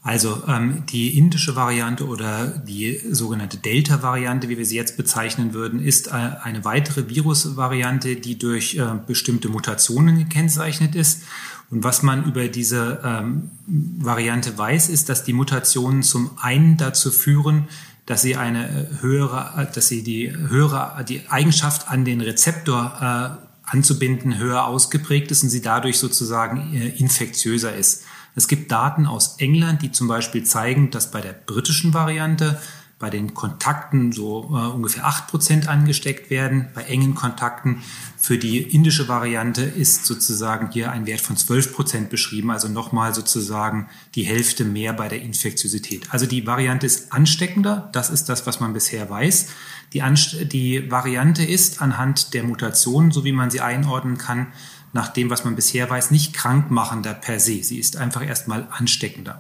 Also 0.03 0.41
ähm, 0.47 0.83
die 0.89 1.17
indische 1.17 1.57
Variante 1.57 2.07
oder 2.07 2.47
die 2.47 2.99
sogenannte 3.11 3.57
Delta-Variante, 3.57 4.47
wie 4.47 4.57
wir 4.57 4.65
sie 4.65 4.77
jetzt 4.77 4.95
bezeichnen 4.95 5.53
würden, 5.53 5.83
ist 5.83 6.07
äh, 6.07 6.11
eine 6.11 6.63
weitere 6.63 7.09
Virusvariante, 7.09 8.15
die 8.15 8.39
durch 8.39 8.77
äh, 8.77 8.85
bestimmte 9.05 9.49
Mutationen 9.49 10.17
gekennzeichnet 10.17 10.95
ist. 10.95 11.23
Und 11.71 11.85
was 11.85 12.03
man 12.03 12.25
über 12.25 12.49
diese 12.49 12.99
ähm, 13.03 13.49
Variante 13.65 14.57
weiß, 14.57 14.89
ist, 14.89 15.07
dass 15.07 15.23
die 15.23 15.33
Mutationen 15.33 16.03
zum 16.03 16.31
einen 16.37 16.75
dazu 16.77 17.11
führen, 17.11 17.69
dass 18.05 18.21
sie 18.21 18.35
eine 18.35 18.67
äh, 18.67 19.01
höhere, 19.01 19.53
äh, 19.57 19.73
dass 19.73 19.87
sie 19.87 20.03
die 20.03 20.31
höhere, 20.35 21.03
die 21.07 21.29
Eigenschaft 21.29 21.87
an 21.87 22.03
den 22.03 22.19
Rezeptor 22.19 23.39
äh, 23.41 23.47
anzubinden 23.63 24.37
höher 24.37 24.65
ausgeprägt 24.65 25.31
ist 25.31 25.43
und 25.43 25.49
sie 25.49 25.61
dadurch 25.61 25.97
sozusagen 25.97 26.73
äh, 26.73 26.89
infektiöser 26.89 27.73
ist. 27.73 28.03
Es 28.35 28.49
gibt 28.49 28.71
Daten 28.71 29.05
aus 29.05 29.35
England, 29.39 29.81
die 29.81 29.91
zum 29.91 30.09
Beispiel 30.09 30.43
zeigen, 30.43 30.91
dass 30.91 31.09
bei 31.09 31.21
der 31.21 31.33
britischen 31.33 31.93
Variante 31.93 32.59
bei 33.01 33.09
den 33.09 33.33
Kontakten 33.33 34.11
so 34.13 34.43
äh, 34.51 34.73
ungefähr 34.73 35.05
acht 35.05 35.27
Prozent 35.27 35.67
angesteckt 35.67 36.29
werden. 36.29 36.69
Bei 36.73 36.83
engen 36.83 37.15
Kontakten 37.15 37.81
für 38.17 38.37
die 38.37 38.59
indische 38.59 39.07
Variante 39.07 39.63
ist 39.63 40.05
sozusagen 40.05 40.69
hier 40.71 40.91
ein 40.91 41.07
Wert 41.07 41.21
von 41.21 41.35
12 41.35 41.73
Prozent 41.73 42.09
beschrieben, 42.09 42.51
also 42.51 42.69
nochmal 42.69 43.13
sozusagen 43.13 43.89
die 44.15 44.23
Hälfte 44.23 44.63
mehr 44.63 44.93
bei 44.93 45.09
der 45.09 45.21
Infektiosität. 45.21 46.03
Also 46.11 46.27
die 46.27 46.45
Variante 46.45 46.85
ist 46.85 47.11
ansteckender, 47.11 47.89
das 47.91 48.09
ist 48.09 48.29
das, 48.29 48.45
was 48.45 48.59
man 48.59 48.73
bisher 48.73 49.09
weiß. 49.09 49.47
Die, 49.93 50.03
Anst 50.03 50.53
die 50.53 50.89
Variante 50.89 51.43
ist 51.43 51.81
anhand 51.81 52.33
der 52.33 52.43
Mutationen, 52.43 53.11
so 53.11 53.25
wie 53.25 53.33
man 53.33 53.49
sie 53.49 53.59
einordnen 53.59 54.17
kann, 54.17 54.47
nach 54.93 55.09
dem, 55.09 55.29
was 55.29 55.45
man 55.45 55.55
bisher 55.55 55.89
weiß, 55.89 56.11
nicht 56.11 56.33
krankmachender 56.33 57.13
per 57.13 57.39
se. 57.39 57.63
Sie 57.63 57.79
ist 57.79 57.97
einfach 57.97 58.25
erstmal 58.25 58.67
ansteckender. 58.71 59.39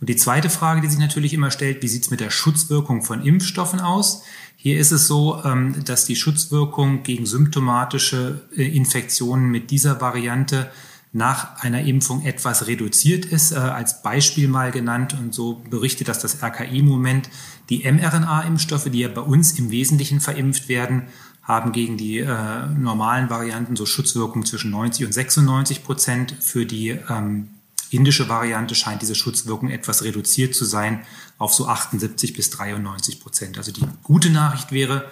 Und 0.00 0.08
die 0.08 0.16
zweite 0.16 0.50
Frage, 0.50 0.80
die 0.80 0.88
sich 0.88 0.98
natürlich 0.98 1.34
immer 1.34 1.50
stellt, 1.50 1.82
wie 1.82 1.88
sieht 1.88 2.04
es 2.04 2.10
mit 2.10 2.20
der 2.20 2.30
Schutzwirkung 2.30 3.02
von 3.02 3.24
Impfstoffen 3.24 3.80
aus? 3.80 4.22
Hier 4.56 4.78
ist 4.78 4.90
es 4.90 5.06
so, 5.06 5.42
ähm, 5.44 5.84
dass 5.84 6.04
die 6.04 6.16
Schutzwirkung 6.16 7.02
gegen 7.02 7.26
symptomatische 7.26 8.42
äh, 8.56 8.64
Infektionen 8.64 9.50
mit 9.50 9.70
dieser 9.70 10.00
Variante 10.00 10.70
nach 11.12 11.62
einer 11.62 11.82
Impfung 11.82 12.24
etwas 12.24 12.66
reduziert 12.66 13.24
ist, 13.24 13.52
äh, 13.52 13.56
als 13.56 14.02
Beispiel 14.02 14.48
mal 14.48 14.70
genannt. 14.70 15.14
Und 15.18 15.34
so 15.34 15.62
berichtet 15.70 16.08
das 16.08 16.18
das 16.20 16.42
RKI-Moment. 16.42 17.30
Die 17.70 17.90
mRNA-Impfstoffe, 17.90 18.90
die 18.90 19.00
ja 19.00 19.08
bei 19.08 19.20
uns 19.20 19.58
im 19.58 19.70
Wesentlichen 19.70 20.20
verimpft 20.20 20.68
werden, 20.68 21.04
haben 21.48 21.72
gegen 21.72 21.96
die 21.96 22.18
äh, 22.18 22.66
normalen 22.78 23.30
Varianten 23.30 23.74
so 23.74 23.86
Schutzwirkung 23.86 24.44
zwischen 24.44 24.70
90 24.70 25.06
und 25.06 25.12
96 25.12 25.82
Prozent. 25.82 26.36
Für 26.40 26.66
die 26.66 26.90
ähm, 26.90 27.48
indische 27.90 28.28
Variante 28.28 28.74
scheint 28.74 29.00
diese 29.00 29.14
Schutzwirkung 29.14 29.70
etwas 29.70 30.04
reduziert 30.04 30.54
zu 30.54 30.66
sein 30.66 31.00
auf 31.38 31.54
so 31.54 31.66
78 31.66 32.34
bis 32.34 32.50
93 32.50 33.18
Prozent. 33.18 33.56
Also 33.56 33.72
die 33.72 33.86
gute 34.02 34.28
Nachricht 34.28 34.72
wäre, 34.72 35.10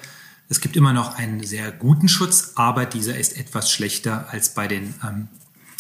es 0.51 0.61
gibt 0.61 0.77
immer 0.77 0.93
noch 0.93 1.17
einen 1.17 1.43
sehr 1.43 1.73
guten 1.73 2.09
Schutz, 2.09 2.53
aber 2.55 2.85
dieser 2.85 3.17
ist 3.17 3.39
etwas 3.39 3.73
schlechter 3.73 4.29
als 4.31 4.51
bei 4.51 4.69
den 4.69 4.95
ähm, 5.03 5.29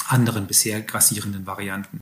anderen 0.08 0.46
bisher 0.46 0.80
grassierenden 0.80 1.46
Varianten. 1.46 2.00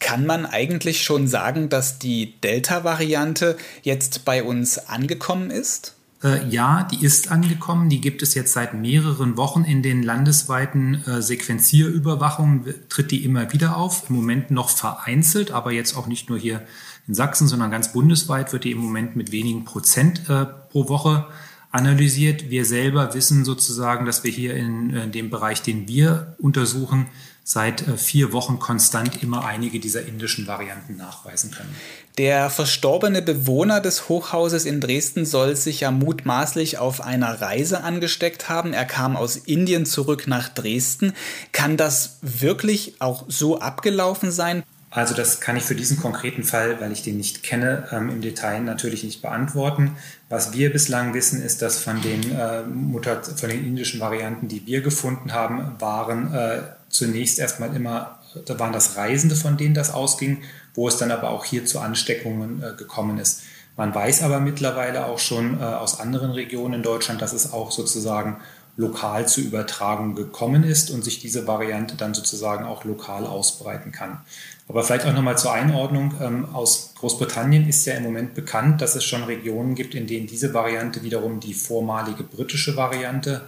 Kann 0.00 0.26
man 0.26 0.46
eigentlich 0.46 1.04
schon 1.04 1.28
sagen, 1.28 1.68
dass 1.68 2.00
die 2.00 2.40
Delta-Variante 2.40 3.56
jetzt 3.82 4.24
bei 4.24 4.42
uns 4.42 4.78
angekommen 4.78 5.50
ist? 5.50 5.94
Äh, 6.22 6.46
ja, 6.48 6.84
die 6.84 7.04
ist 7.04 7.30
angekommen. 7.30 7.88
Die 7.88 8.00
gibt 8.00 8.22
es 8.22 8.34
jetzt 8.34 8.52
seit 8.52 8.74
mehreren 8.74 9.36
Wochen 9.36 9.64
in 9.64 9.82
den 9.82 10.02
landesweiten 10.02 11.02
äh, 11.06 11.22
Sequenzierüberwachungen, 11.22 12.74
tritt 12.88 13.10
die 13.10 13.24
immer 13.24 13.52
wieder 13.52 13.76
auf. 13.76 14.10
Im 14.10 14.16
Moment 14.16 14.50
noch 14.50 14.68
vereinzelt, 14.68 15.50
aber 15.50 15.72
jetzt 15.72 15.96
auch 15.96 16.06
nicht 16.06 16.28
nur 16.28 16.38
hier 16.38 16.62
in 17.08 17.14
Sachsen, 17.14 17.48
sondern 17.48 17.70
ganz 17.70 17.92
bundesweit 17.92 18.52
wird 18.52 18.64
die 18.64 18.72
im 18.72 18.78
Moment 18.78 19.16
mit 19.16 19.32
wenigen 19.32 19.64
Prozent 19.64 20.28
äh, 20.28 20.44
pro 20.44 20.88
Woche 20.88 21.26
analysiert. 21.70 22.50
Wir 22.50 22.64
selber 22.64 23.14
wissen 23.14 23.44
sozusagen, 23.44 24.04
dass 24.04 24.22
wir 24.22 24.30
hier 24.30 24.54
in, 24.56 24.90
in 24.90 25.12
dem 25.12 25.30
Bereich, 25.30 25.62
den 25.62 25.88
wir 25.88 26.34
untersuchen, 26.38 27.06
seit 27.50 27.88
äh, 27.88 27.96
vier 27.96 28.32
Wochen 28.32 28.60
konstant 28.60 29.24
immer 29.24 29.44
einige 29.44 29.80
dieser 29.80 30.06
indischen 30.06 30.46
Varianten 30.46 30.96
nachweisen 30.96 31.50
können. 31.50 31.74
Der 32.16 32.48
verstorbene 32.48 33.22
Bewohner 33.22 33.80
des 33.80 34.08
Hochhauses 34.08 34.66
in 34.66 34.80
Dresden 34.80 35.26
soll 35.26 35.56
sich 35.56 35.80
ja 35.80 35.90
mutmaßlich 35.90 36.78
auf 36.78 37.00
einer 37.00 37.40
Reise 37.40 37.82
angesteckt 37.82 38.48
haben. 38.48 38.72
Er 38.72 38.84
kam 38.84 39.16
aus 39.16 39.34
Indien 39.34 39.84
zurück 39.84 40.28
nach 40.28 40.48
Dresden. 40.48 41.12
Kann 41.50 41.76
das 41.76 42.18
wirklich 42.22 42.94
auch 43.00 43.24
so 43.26 43.58
abgelaufen 43.58 44.30
sein? 44.30 44.62
Also 44.92 45.14
das 45.14 45.40
kann 45.40 45.56
ich 45.56 45.64
für 45.64 45.74
diesen 45.74 45.98
konkreten 45.98 46.44
Fall, 46.44 46.80
weil 46.80 46.92
ich 46.92 47.02
den 47.02 47.16
nicht 47.16 47.42
kenne, 47.42 47.88
ähm, 47.90 48.10
im 48.10 48.20
Detail 48.20 48.60
natürlich 48.60 49.02
nicht 49.02 49.22
beantworten. 49.22 49.96
Was 50.28 50.52
wir 50.52 50.72
bislang 50.72 51.14
wissen, 51.14 51.42
ist, 51.42 51.62
dass 51.62 51.78
von 51.78 52.00
den, 52.00 52.30
äh, 52.30 52.62
Mutat 52.62 53.26
von 53.26 53.48
den 53.48 53.64
indischen 53.64 53.98
Varianten, 53.98 54.46
die 54.46 54.66
wir 54.66 54.82
gefunden 54.82 55.32
haben, 55.32 55.76
waren 55.80 56.32
äh, 56.34 56.62
zunächst 56.90 57.38
erstmal 57.38 57.74
immer, 57.74 58.18
da 58.44 58.58
waren 58.58 58.72
das 58.72 58.96
Reisende, 58.96 59.36
von 59.36 59.56
denen 59.56 59.74
das 59.74 59.92
ausging, 59.92 60.42
wo 60.74 60.88
es 60.88 60.98
dann 60.98 61.10
aber 61.10 61.30
auch 61.30 61.44
hier 61.44 61.64
zu 61.64 61.80
Ansteckungen 61.80 62.62
äh, 62.62 62.76
gekommen 62.76 63.18
ist. 63.18 63.42
Man 63.76 63.94
weiß 63.94 64.22
aber 64.22 64.40
mittlerweile 64.40 65.06
auch 65.06 65.18
schon 65.18 65.58
äh, 65.58 65.62
aus 65.62 66.00
anderen 66.00 66.32
Regionen 66.32 66.74
in 66.74 66.82
Deutschland, 66.82 67.22
dass 67.22 67.32
es 67.32 67.52
auch 67.52 67.70
sozusagen 67.70 68.36
lokal 68.76 69.28
zu 69.28 69.40
Übertragung 69.40 70.14
gekommen 70.14 70.64
ist 70.64 70.90
und 70.90 71.04
sich 71.04 71.20
diese 71.20 71.46
Variante 71.46 71.96
dann 71.96 72.14
sozusagen 72.14 72.64
auch 72.64 72.84
lokal 72.84 73.26
ausbreiten 73.26 73.92
kann. 73.92 74.20
Aber 74.68 74.84
vielleicht 74.84 75.06
auch 75.06 75.12
nochmal 75.12 75.36
zur 75.36 75.52
Einordnung. 75.52 76.14
Ähm, 76.20 76.46
aus 76.52 76.94
Großbritannien 76.98 77.68
ist 77.68 77.84
ja 77.86 77.94
im 77.94 78.04
Moment 78.04 78.34
bekannt, 78.34 78.80
dass 78.80 78.94
es 78.94 79.04
schon 79.04 79.24
Regionen 79.24 79.74
gibt, 79.74 79.94
in 79.94 80.06
denen 80.06 80.26
diese 80.26 80.54
Variante 80.54 81.02
wiederum 81.02 81.40
die 81.40 81.54
vormalige 81.54 82.22
britische 82.22 82.76
Variante 82.76 83.42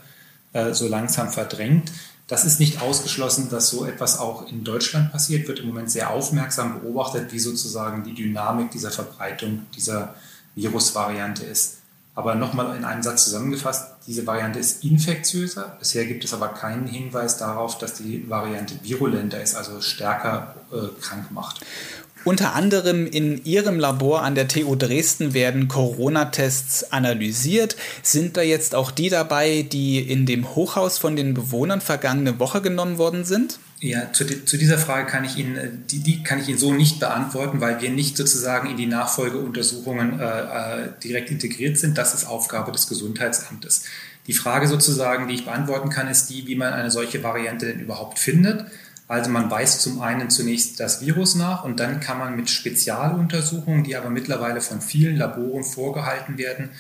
äh, 0.53 0.73
so 0.73 0.89
langsam 0.89 1.31
verdrängt. 1.31 1.93
Das 2.33 2.47
ist 2.47 2.61
nicht 2.61 2.81
ausgeschlossen, 2.81 3.51
dass 3.51 3.69
so 3.69 3.85
etwas 3.85 4.19
auch 4.19 4.49
in 4.49 4.65
Deutschland 4.65 5.13
passiert, 5.13 5.47
wird 5.49 5.61
im 5.61 5.67
Moment 5.67 5.91
sehr 5.91 6.09
aufmerksam 6.09 6.81
beobachtet, 6.81 7.31
wie 7.31 7.39
sozusagen 7.39 8.05
die 8.05 8.15
Dynamik 8.15 8.71
dieser 8.71 8.91
Verbreitung 8.91 9.67
dieser 9.77 10.15
Virusvariante 10.55 11.45
ist. 11.45 11.81
Aber 12.15 12.35
nochmal 12.35 12.75
in 12.75 12.87
einem 12.87 13.03
Satz 13.03 13.25
zusammengefasst, 13.25 13.97
diese 14.07 14.27
Variante 14.27 14.59
ist 14.59 14.83
infektiöser. 14.83 15.77
Bisher 15.79 16.07
gibt 16.07 16.25
es 16.25 16.33
aber 16.33 16.49
keinen 16.49 16.87
Hinweis 16.87 17.37
darauf, 17.37 17.77
dass 17.77 17.97
die 17.97 18.31
Variante 18.31 18.77
virulenter 18.83 19.43
ist, 19.43 19.55
also 19.55 19.83
stärker 19.83 20.55
äh, 20.73 20.89
krank 21.03 21.31
macht. 21.33 21.61
Unter 22.25 22.55
anderem 22.55 23.07
in 23.07 23.45
Ihrem 23.45 23.81
Labor 23.81 24.23
an 24.23 24.37
der 24.37 24.47
TU 24.47 24.77
Dresden 24.77 25.35
werden 25.35 25.67
Corona-Tests 25.67 26.93
analysiert. 26.93 27.77
Sind 28.03 28.37
da 28.37 28.43
jetzt 28.43 28.77
auch 28.77 28.93
die 28.93 29.09
dabei, 29.09 29.67
die 29.71 29.99
in 29.99 30.25
dem 30.25 30.55
Hochhaus 30.55 30.99
von 30.99 31.17
den 31.17 31.35
Bewohnern 31.35 31.81
vergangene 31.81 32.39
Woche 32.39 32.63
genommen 32.63 32.99
worden 32.99 33.25
sind? 33.25 33.59
Ja, 33.81 34.13
zu, 34.13 34.25
zu, 34.45 34.57
dieser 34.57 34.79
Frage 34.79 35.11
kann 35.11 35.25
ich 35.25 35.37
Ihnen, 35.37 35.57
äh, 35.57 35.71
die, 35.91 35.99
die, 35.99 36.23
kann 36.23 36.39
ich 36.39 36.49
Ihnen 36.49 36.59
so 36.59 36.73
nicht 36.73 37.01
beantworten, 37.01 37.61
weil 37.61 37.81
wir 37.81 37.91
nicht 37.91 38.17
sozusagen 38.17 38.71
in 38.71 38.77
die 38.77 38.87
Nachfolgeuntersuchungen 38.87 40.21
äh, 40.21 40.25
äh, 40.25 40.89
direkt 41.03 41.33
integriert 41.33 41.77
sind. 41.77 41.99
Das 41.99 42.15
ist 42.15 42.25
Aufgabe 42.25 42.71
des 42.71 42.87
Gesundheitsamtes. 42.87 43.83
Die 44.29 44.35
Frage 44.35 44.69
sozusagen, 44.69 45.27
die 45.27 45.35
ich 45.35 45.45
beantworten 45.45 45.89
kann, 45.89 46.07
ist 46.07 46.31
die, 46.31 46.47
wie 46.47 46.55
man 46.55 46.73
eine 46.73 46.93
solche 46.93 47.25
Variante 47.25 47.67
denn 47.67 47.81
überhaupt 47.81 48.21
findet. 48.21 48.67
Also 49.09 49.31
man 49.31 49.51
weist 49.51 49.83
zum 49.83 50.01
einen 50.01 50.31
zunächst 50.31 50.81
das 50.81 51.01
Virus 51.01 51.35
nach 51.35 51.65
und 51.65 51.81
dann 51.81 52.01
kann 52.01 52.19
man 52.19 52.37
mit 52.37 52.49
Spezialuntersuchungen, 52.49 53.85
die 53.85 53.97
aber 53.97 54.11
mittlerweile 54.11 54.61
von 54.61 54.81
vielen 54.81 55.17
Laboren 55.17 55.65
vorgehalten 55.65 56.39
werden, 56.39 56.71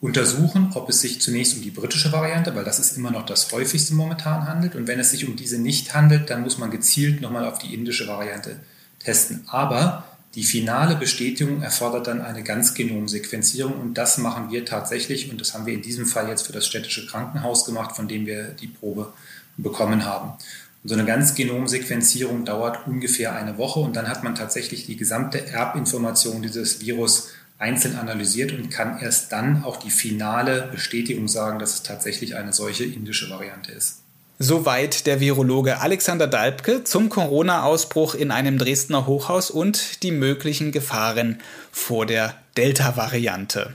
untersuchen, 0.00 0.70
ob 0.74 0.88
es 0.88 1.00
sich 1.00 1.20
zunächst 1.20 1.56
um 1.56 1.62
die 1.62 1.70
britische 1.70 2.10
Variante, 2.10 2.54
weil 2.54 2.64
das 2.64 2.78
ist 2.78 2.96
immer 2.96 3.10
noch 3.10 3.26
das 3.26 3.52
häufigste 3.52 3.94
momentan 3.94 4.46
handelt. 4.46 4.74
Und 4.74 4.86
wenn 4.86 4.98
es 4.98 5.10
sich 5.10 5.28
um 5.28 5.36
diese 5.36 5.58
nicht 5.58 5.94
handelt, 5.94 6.30
dann 6.30 6.42
muss 6.42 6.58
man 6.58 6.70
gezielt 6.70 7.20
nochmal 7.20 7.44
auf 7.44 7.58
die 7.58 7.74
indische 7.74 8.08
Variante 8.08 8.60
testen. 8.98 9.44
Aber 9.46 10.04
die 10.34 10.44
finale 10.44 10.96
Bestätigung 10.96 11.62
erfordert 11.62 12.06
dann 12.06 12.20
eine 12.20 12.42
Ganzgenomsequenzierung 12.42 13.72
und 13.80 13.94
das 13.94 14.18
machen 14.18 14.50
wir 14.50 14.64
tatsächlich 14.64 15.30
und 15.30 15.40
das 15.40 15.54
haben 15.54 15.66
wir 15.66 15.74
in 15.74 15.82
diesem 15.82 16.06
Fall 16.06 16.28
jetzt 16.28 16.46
für 16.46 16.52
das 16.52 16.66
städtische 16.66 17.06
Krankenhaus 17.06 17.64
gemacht, 17.64 17.96
von 17.96 18.08
dem 18.08 18.26
wir 18.26 18.48
die 18.48 18.68
Probe 18.68 19.12
bekommen 19.56 20.04
haben. 20.04 20.32
So 20.88 20.94
eine 20.94 21.04
Ganzgenomsequenzierung 21.04 22.46
dauert 22.46 22.86
ungefähr 22.86 23.34
eine 23.36 23.58
Woche 23.58 23.78
und 23.78 23.94
dann 23.94 24.08
hat 24.08 24.24
man 24.24 24.34
tatsächlich 24.34 24.86
die 24.86 24.96
gesamte 24.96 25.46
Erbinformation 25.46 26.40
dieses 26.40 26.80
Virus 26.80 27.28
einzeln 27.58 27.96
analysiert 27.96 28.52
und 28.52 28.70
kann 28.70 28.98
erst 28.98 29.30
dann 29.30 29.64
auch 29.64 29.76
die 29.76 29.90
finale 29.90 30.66
Bestätigung 30.72 31.28
sagen, 31.28 31.58
dass 31.58 31.74
es 31.74 31.82
tatsächlich 31.82 32.36
eine 32.36 32.54
solche 32.54 32.84
indische 32.84 33.28
Variante 33.28 33.70
ist. 33.70 33.98
Soweit 34.38 35.06
der 35.06 35.20
Virologe 35.20 35.78
Alexander 35.80 36.26
Dalbke 36.26 36.84
zum 36.84 37.10
Corona-Ausbruch 37.10 38.14
in 38.14 38.30
einem 38.30 38.56
Dresdner 38.56 39.06
Hochhaus 39.06 39.50
und 39.50 40.02
die 40.02 40.10
möglichen 40.10 40.72
Gefahren 40.72 41.42
vor 41.70 42.06
der 42.06 42.34
Delta-Variante. 42.56 43.74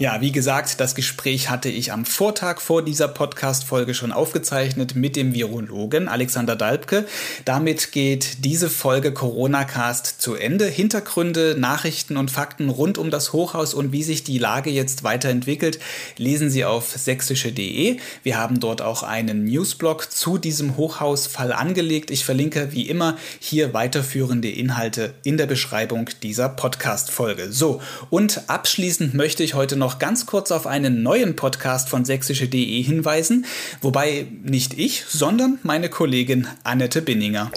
Ja, 0.00 0.20
wie 0.20 0.30
gesagt, 0.30 0.78
das 0.78 0.94
Gespräch 0.94 1.50
hatte 1.50 1.68
ich 1.68 1.90
am 1.90 2.04
Vortag 2.04 2.60
vor 2.60 2.84
dieser 2.84 3.08
Podcast-Folge 3.08 3.94
schon 3.94 4.12
aufgezeichnet 4.12 4.94
mit 4.94 5.16
dem 5.16 5.34
Virologen 5.34 6.06
Alexander 6.06 6.54
Dalbke. 6.54 7.04
Damit 7.44 7.90
geht 7.90 8.44
diese 8.44 8.70
Folge 8.70 9.12
Corona-Cast 9.12 10.22
zu 10.22 10.36
Ende. 10.36 10.66
Hintergründe, 10.66 11.56
Nachrichten 11.58 12.16
und 12.16 12.30
Fakten 12.30 12.68
rund 12.68 12.96
um 12.96 13.10
das 13.10 13.32
Hochhaus 13.32 13.74
und 13.74 13.90
wie 13.90 14.04
sich 14.04 14.22
die 14.22 14.38
Lage 14.38 14.70
jetzt 14.70 15.02
weiterentwickelt, 15.02 15.80
lesen 16.16 16.48
Sie 16.48 16.64
auf 16.64 16.90
sächsische.de. 16.96 17.96
Wir 18.22 18.38
haben 18.38 18.60
dort 18.60 18.82
auch 18.82 19.02
einen 19.02 19.42
Newsblog 19.46 20.12
zu 20.12 20.38
diesem 20.38 20.76
Hochhausfall 20.76 21.52
angelegt. 21.52 22.12
Ich 22.12 22.24
verlinke 22.24 22.70
wie 22.70 22.88
immer 22.88 23.16
hier 23.40 23.74
weiterführende 23.74 24.48
Inhalte 24.48 25.14
in 25.24 25.38
der 25.38 25.46
Beschreibung 25.46 26.08
dieser 26.22 26.48
Podcast-Folge. 26.48 27.50
So, 27.50 27.82
und 28.10 28.48
abschließend 28.48 29.14
möchte 29.14 29.42
ich 29.42 29.54
heute 29.54 29.74
noch 29.74 29.87
noch 29.88 29.98
ganz 29.98 30.26
kurz 30.26 30.50
auf 30.50 30.66
einen 30.66 31.02
neuen 31.02 31.34
Podcast 31.34 31.88
von 31.88 32.04
sächsische.de 32.04 32.82
hinweisen, 32.82 33.46
wobei 33.80 34.26
nicht 34.42 34.78
ich, 34.78 35.06
sondern 35.06 35.58
meine 35.62 35.88
Kollegin 35.88 36.46
Annette 36.62 37.00
Binninger. 37.00 37.50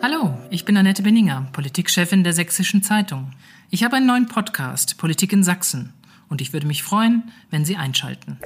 Hallo, 0.00 0.38
ich 0.50 0.64
bin 0.64 0.76
Annette 0.76 1.02
Benninger, 1.02 1.48
Politikchefin 1.52 2.22
der 2.22 2.34
Sächsischen 2.34 2.84
Zeitung. 2.84 3.32
Ich 3.68 3.82
habe 3.82 3.96
einen 3.96 4.06
neuen 4.06 4.28
Podcast, 4.28 4.96
Politik 4.96 5.32
in 5.32 5.42
Sachsen. 5.42 5.92
Und 6.28 6.40
ich 6.40 6.52
würde 6.52 6.68
mich 6.68 6.84
freuen, 6.84 7.32
wenn 7.50 7.64
Sie 7.64 7.74
einschalten. 7.74 8.38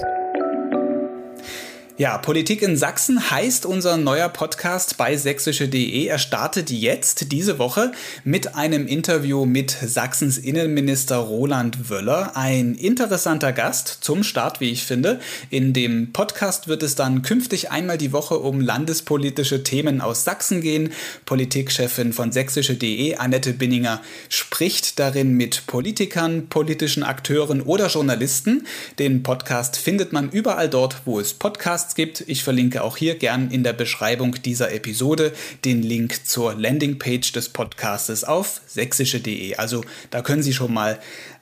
Ja, 1.99 2.19
Politik 2.19 2.61
in 2.61 2.77
Sachsen 2.77 3.31
heißt 3.31 3.65
unser 3.65 3.97
neuer 3.97 4.29
Podcast 4.29 4.99
bei 4.99 5.17
sächsische.de. 5.17 6.05
Er 6.05 6.19
startet 6.19 6.69
jetzt 6.71 7.33
diese 7.33 7.59
Woche 7.59 7.91
mit 8.23 8.55
einem 8.55 8.87
Interview 8.87 9.47
mit 9.47 9.71
Sachsens 9.71 10.37
Innenminister 10.37 11.17
Roland 11.17 11.89
Wöller. 11.89 12.37
Ein 12.37 12.75
interessanter 12.75 13.55
Gast 13.55 14.01
zum 14.03 14.25
Start, 14.25 14.61
wie 14.61 14.73
ich 14.73 14.85
finde. 14.85 15.21
In 15.49 15.73
dem 15.73 16.13
Podcast 16.13 16.69
wird 16.69 16.83
es 16.83 16.97
dann 16.97 17.23
künftig 17.23 17.71
einmal 17.71 17.97
die 17.97 18.13
Woche 18.13 18.41
um 18.41 18.61
landespolitische 18.61 19.63
Themen 19.63 20.03
aus 20.03 20.23
Sachsen 20.23 20.61
gehen. 20.61 20.93
Politikchefin 21.25 22.13
von 22.13 22.31
sächsische.de, 22.31 23.15
Annette 23.17 23.55
Binninger, 23.55 24.03
spricht 24.29 24.99
darin 24.99 25.33
mit 25.33 25.67
Politikern, 25.67 26.49
politischen 26.49 27.05
Akteuren 27.05 27.63
oder 27.63 27.87
Journalisten. 27.87 28.67
Den 28.99 29.23
Podcast 29.23 29.79
findet 29.79 30.13
man 30.13 30.29
überall 30.29 30.69
dort, 30.69 30.97
wo 31.07 31.19
es 31.19 31.33
Podcasts 31.33 31.86
Podcasts 31.87 31.95
gibt. 31.95 32.25
Ich 32.27 32.43
verlinke 32.43 32.83
auch 32.83 32.97
hier 32.97 33.17
gern 33.17 33.51
in 33.51 33.63
der 33.63 33.73
Beschreibung 33.73 34.35
dieser 34.43 34.73
Episode 34.73 35.33
den 35.65 35.83
Link 35.83 36.27
zur 36.27 36.55
Landingpage 36.55 37.33
des 37.33 37.49
Podcastes 37.51 38.25
auf 38.25 38.61
sächsische.de. 38.67 39.57
Also 39.57 39.85
da 40.11 40.23
können 40.23 40.43
Sie 40.43 40.53
schon 40.53 40.73
mal 40.73 40.99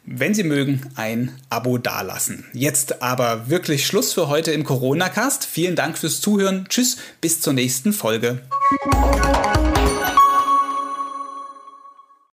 wenn 0.07 0.35
Sie 0.35 0.43
mögen, 0.43 0.83
ein 0.97 1.35
Abo 1.49 1.79
dalassen. 1.79 2.45
Jetzt 2.53 3.01
aber 3.01 3.49
wirklich 3.49 3.87
Schluss 3.87 4.13
für 4.13 4.29
heute 4.29 4.53
im 4.53 4.63
Corona-Cast. 4.63 5.47
Vielen 5.47 5.77
Dank 5.77 5.97
fürs 5.97 6.21
Zuhören. 6.21 6.67
Tschüss, 6.69 6.99
bis 7.23 7.41
zur 7.41 7.55
nächsten 7.55 7.95
Folge. 7.95 8.43